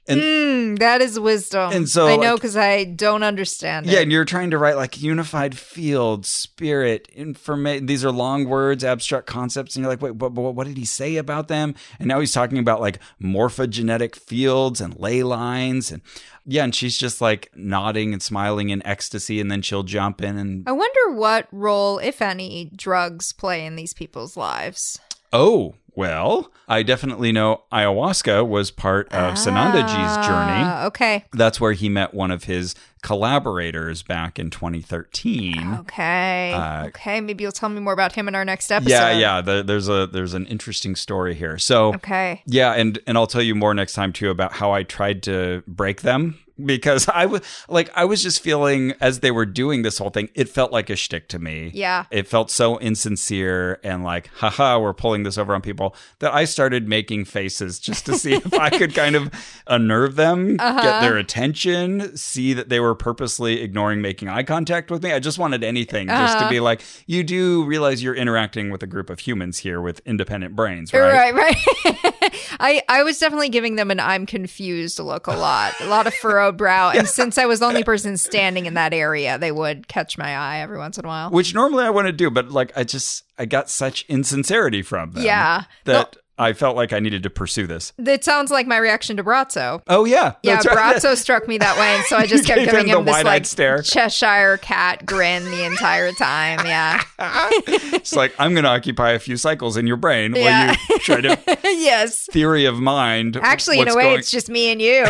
[0.07, 1.71] And- Mm, that is wisdom.
[1.73, 4.03] And so, I know because I don't understand Yeah, it.
[4.03, 7.85] and you're trying to write like unified field, spirit, information.
[7.87, 10.85] These are long words, abstract concepts, and you're like, wait, but, but what did he
[10.85, 11.75] say about them?
[11.99, 16.01] And now he's talking about like morphogenetic fields and ley lines, and
[16.45, 20.37] yeah, and she's just like nodding and smiling in ecstasy, and then she'll jump in
[20.37, 24.99] and I wonder what role, if any, drugs play in these people's lives.
[25.33, 30.63] Oh, well, I definitely know ayahuasca was part of Sanandaji's journey.
[30.63, 31.25] Ah, Okay.
[31.33, 35.73] That's where he met one of his collaborators back in 2013.
[35.81, 36.53] Okay.
[36.53, 37.19] Uh, okay.
[37.19, 38.91] Maybe you'll tell me more about him in our next episode.
[38.91, 39.41] Yeah, yeah.
[39.41, 41.57] The, there's a there's an interesting story here.
[41.57, 42.43] So Okay.
[42.45, 45.63] yeah, and and I'll tell you more next time too about how I tried to
[45.67, 49.97] break them because I was like I was just feeling as they were doing this
[49.97, 51.71] whole thing, it felt like a shtick to me.
[51.73, 52.05] Yeah.
[52.11, 56.45] It felt so insincere and like, haha, we're pulling this over on people that I
[56.45, 59.29] started making faces just to see if I could kind of
[59.67, 60.81] unnerve them, Uh-huh.
[60.81, 65.11] get their attention, see that they were purposely ignoring making eye contact with me.
[65.13, 66.49] I just wanted anything just to Uh-huh.
[66.49, 70.55] be like, you do realize you're interacting with a group of humans here with independent
[70.55, 71.33] brains, right?
[71.33, 71.55] Right,
[71.85, 72.13] right.
[72.59, 75.73] I, I was definitely giving them an I'm confused look a lot.
[75.81, 76.91] A lot of furrowed brow.
[76.91, 80.35] And since I was the only person standing in that area, they would catch my
[80.35, 81.29] eye every once in a while.
[81.31, 85.11] Which normally I want to do, but like I just I got such insincerity from
[85.11, 85.23] them.
[85.23, 85.63] Yeah.
[85.85, 87.93] That I felt like I needed to pursue this.
[87.97, 89.81] It sounds like my reaction to Braco.
[89.87, 90.33] Oh yeah.
[90.43, 90.95] Yeah, right.
[90.97, 93.23] Braco struck me that way, and so I just kept giving him him, the this
[93.23, 93.81] like stare.
[93.81, 96.59] Cheshire cat grin the entire time.
[96.65, 100.67] Yeah, it's like I'm going to occupy a few cycles in your brain Yeah.
[100.67, 102.27] while you try to yes.
[102.31, 103.37] theory of mind.
[103.41, 105.05] Actually, in a way, going- it's just me and you.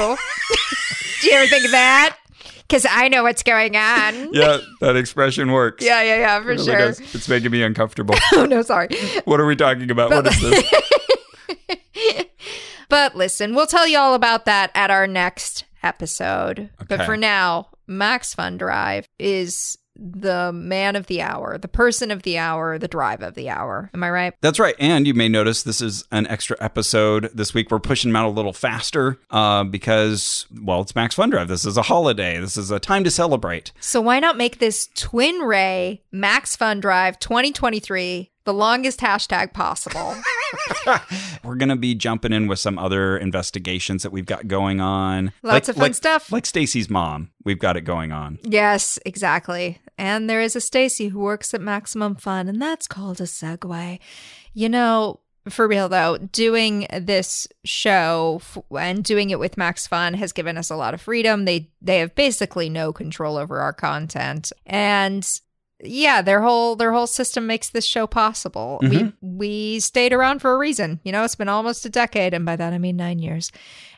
[1.21, 2.17] Do you ever think of that?
[2.67, 4.33] Because I know what's going on.
[4.33, 5.83] yeah, that expression works.
[5.85, 6.77] Yeah, yeah, yeah, for It really sure.
[6.77, 6.99] does.
[7.15, 8.15] It's making me uncomfortable.
[8.33, 8.89] Oh no, sorry.
[9.25, 10.09] what are we talking about?
[10.11, 10.71] What is this?
[12.89, 16.69] But listen, we'll tell you all about that at our next episode.
[16.87, 22.23] But for now, Max Fun Drive is the man of the hour, the person of
[22.23, 23.89] the hour, the drive of the hour.
[23.93, 24.33] Am I right?
[24.41, 24.75] That's right.
[24.79, 27.71] And you may notice this is an extra episode this week.
[27.71, 31.47] We're pushing them out a little faster uh, because, well, it's Max Fun Drive.
[31.47, 32.39] This is a holiday.
[32.39, 33.71] This is a time to celebrate.
[33.79, 40.15] So why not make this Twin Ray Max Fun Drive 2023 the longest hashtag possible?
[41.43, 45.33] We're going to be jumping in with some other investigations that we've got going on.
[45.43, 46.31] Lots of fun like, stuff.
[46.31, 47.29] Like Stacy's mom.
[47.43, 48.39] We've got it going on.
[48.43, 49.79] yes, exactly.
[49.97, 53.99] And there is a Stacy who works at Maximum Fun, and that's called a segue.
[54.53, 55.19] You know,
[55.49, 60.57] for real though, doing this show f- and doing it with Max Fun has given
[60.57, 61.43] us a lot of freedom.
[61.43, 65.27] They they have basically no control over our content, and
[65.83, 68.79] yeah, their whole their whole system makes this show possible.
[68.81, 69.37] We mm-hmm.
[69.37, 70.99] we stayed around for a reason.
[71.03, 73.51] You know, it's been almost a decade, and by that I mean nine years.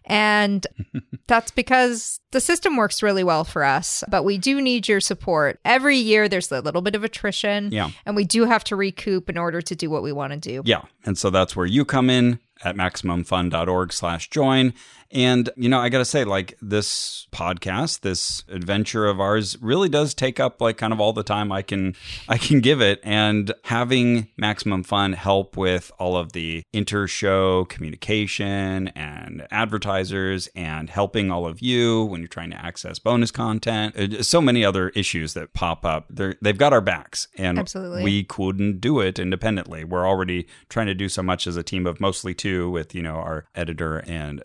[0.06, 0.66] And
[1.28, 5.60] that's because the system works really well for us, but we do need your support.
[5.64, 7.92] Every year there's a little bit of attrition, Yeah.
[8.06, 10.62] and we do have to recoup in order to do what we want to do.
[10.66, 10.82] Yeah.
[11.06, 14.74] And so that's where you come in at maximumfun.org slash join.
[15.12, 19.90] And, you know, I got to say, like, this podcast, this adventure of ours really
[19.90, 21.96] does take up like kind of all the time I can,
[22.28, 23.00] I can give it.
[23.04, 31.32] And having Maximum Fun help with all of the inter-show communication and advertisers and helping
[31.32, 35.34] all of you when you're trying to access bonus content, uh, so many other issues
[35.34, 36.06] that pop up.
[36.10, 38.04] They're, they've got our backs and Absolutely.
[38.04, 39.84] we couldn't do it independently.
[39.84, 43.02] We're already trying to do so much as a team of mostly two with, you
[43.02, 44.42] know, our editor and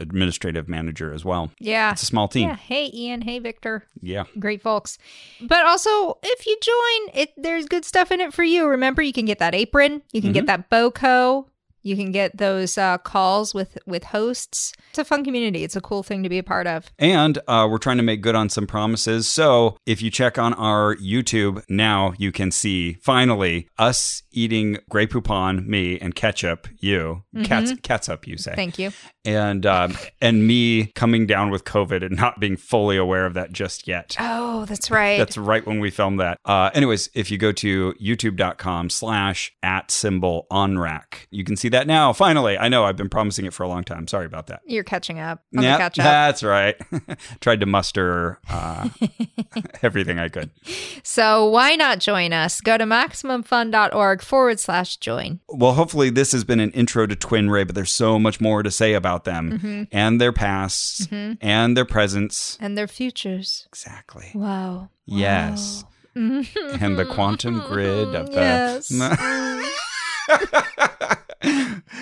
[0.57, 1.51] administrative manager as well.
[1.59, 1.93] Yeah.
[1.93, 2.49] It's a small team.
[2.49, 2.57] Yeah.
[2.57, 3.23] Hey, Ian.
[3.23, 3.85] Hey, Victor.
[4.01, 4.25] Yeah.
[4.39, 4.99] Great folks.
[5.41, 8.67] But also, if you join, it there's good stuff in it for you.
[8.67, 11.47] Remember, you can get that apron, you can get that BOCO,
[11.83, 14.73] you can get those uh, calls with with hosts.
[14.91, 15.65] It's a fun community.
[15.65, 16.91] It's a cool thing to be a part of.
[16.99, 19.29] And uh, we're trying to make good on some promises.
[19.29, 25.07] So if you check on our YouTube now, you can see finally us eating Grey
[25.07, 27.25] Poupon, me, and ketchup, you.
[27.45, 28.53] Cats, catsup, you say.
[28.53, 28.57] Mm-hmm.
[28.57, 28.91] Thank you.
[29.25, 33.53] And um, and me coming down with COVID and not being fully aware of that
[33.53, 34.17] just yet.
[34.21, 35.17] Oh, that's right.
[35.19, 36.39] That's right when we filmed that.
[36.45, 41.87] Uh, anyways, if you go to youtube.com slash at symbol ONRAC, you can see that
[41.87, 42.13] now.
[42.13, 44.07] Finally, I know I've been promising it for a long time.
[44.09, 44.61] Sorry about that.
[44.67, 45.43] You're catching up.
[45.53, 46.05] Yeah, catch up.
[46.05, 46.77] that's right.
[47.41, 48.89] Tried to muster uh,
[49.83, 50.51] everything I could.
[51.07, 52.61] So why not join us?
[52.61, 55.41] Go to MaximumFun.org forward slash join.
[55.49, 58.63] Well, hopefully, this has been an intro to Twin Ray, but there's so much more
[58.63, 62.59] to say about them and their pasts and their presents.
[62.61, 63.69] And their futures.
[63.69, 64.33] Exactly.
[64.35, 64.89] Wow.
[65.07, 65.85] Yes.
[66.17, 68.33] and the quantum grid of the.
[68.33, 68.91] Yes.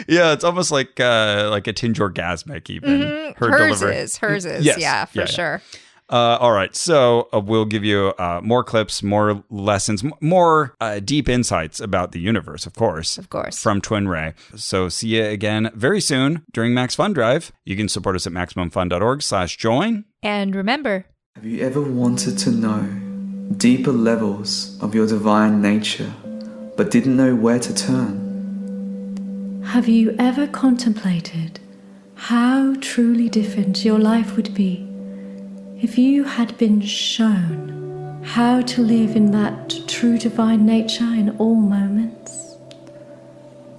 [0.08, 3.36] yeah, it's almost like uh, like a tinge orgasmic, even Mhm.
[3.38, 3.96] her hers delivery.
[3.96, 4.16] is.
[4.18, 4.64] Hers is.
[4.64, 4.78] Yes.
[4.78, 5.58] Yeah, for Yeah, yeah.
[6.12, 6.18] Sure.
[6.18, 10.74] Uh, all right, so uh, we'll give you uh, more clips, more lessons, m- more
[10.80, 13.18] uh, deep insights about the universe, of course.
[13.18, 13.62] Of course.
[13.62, 14.34] From Twin Ray.
[14.54, 17.52] So see you again very soon during Max Fun Drive.
[17.64, 20.04] You can support us at MaximumFun.org slash join.
[20.22, 21.06] And remember,
[21.36, 22.82] Have you ever wanted to know
[23.56, 26.12] deeper levels of your divine nature,
[26.76, 29.62] but didn't know where to turn?
[29.66, 31.58] Have you ever contemplated
[32.14, 34.86] how truly different your life would be
[35.82, 41.56] if you had been shown how to live in that true divine nature in all
[41.56, 42.54] moments?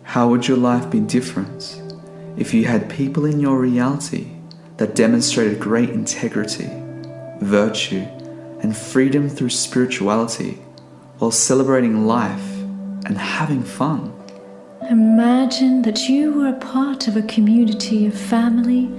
[0.03, 1.81] How would your life be different
[2.35, 4.27] if you had people in your reality
[4.75, 6.69] that demonstrated great integrity,
[7.39, 8.05] virtue,
[8.59, 10.59] and freedom through spirituality
[11.19, 12.51] while celebrating life
[13.05, 14.13] and having fun?
[14.89, 18.91] Imagine that you were a part of a community of family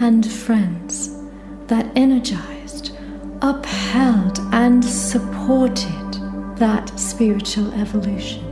[0.00, 1.19] and friends
[1.70, 2.90] that energized,
[3.42, 5.86] upheld, and supported
[6.56, 8.44] that spiritual evolution.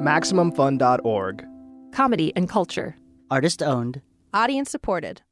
[0.00, 1.44] MaximumFun.org.
[1.92, 2.96] Comedy and culture.
[3.32, 4.00] Artist owned.
[4.32, 5.22] Audience supported.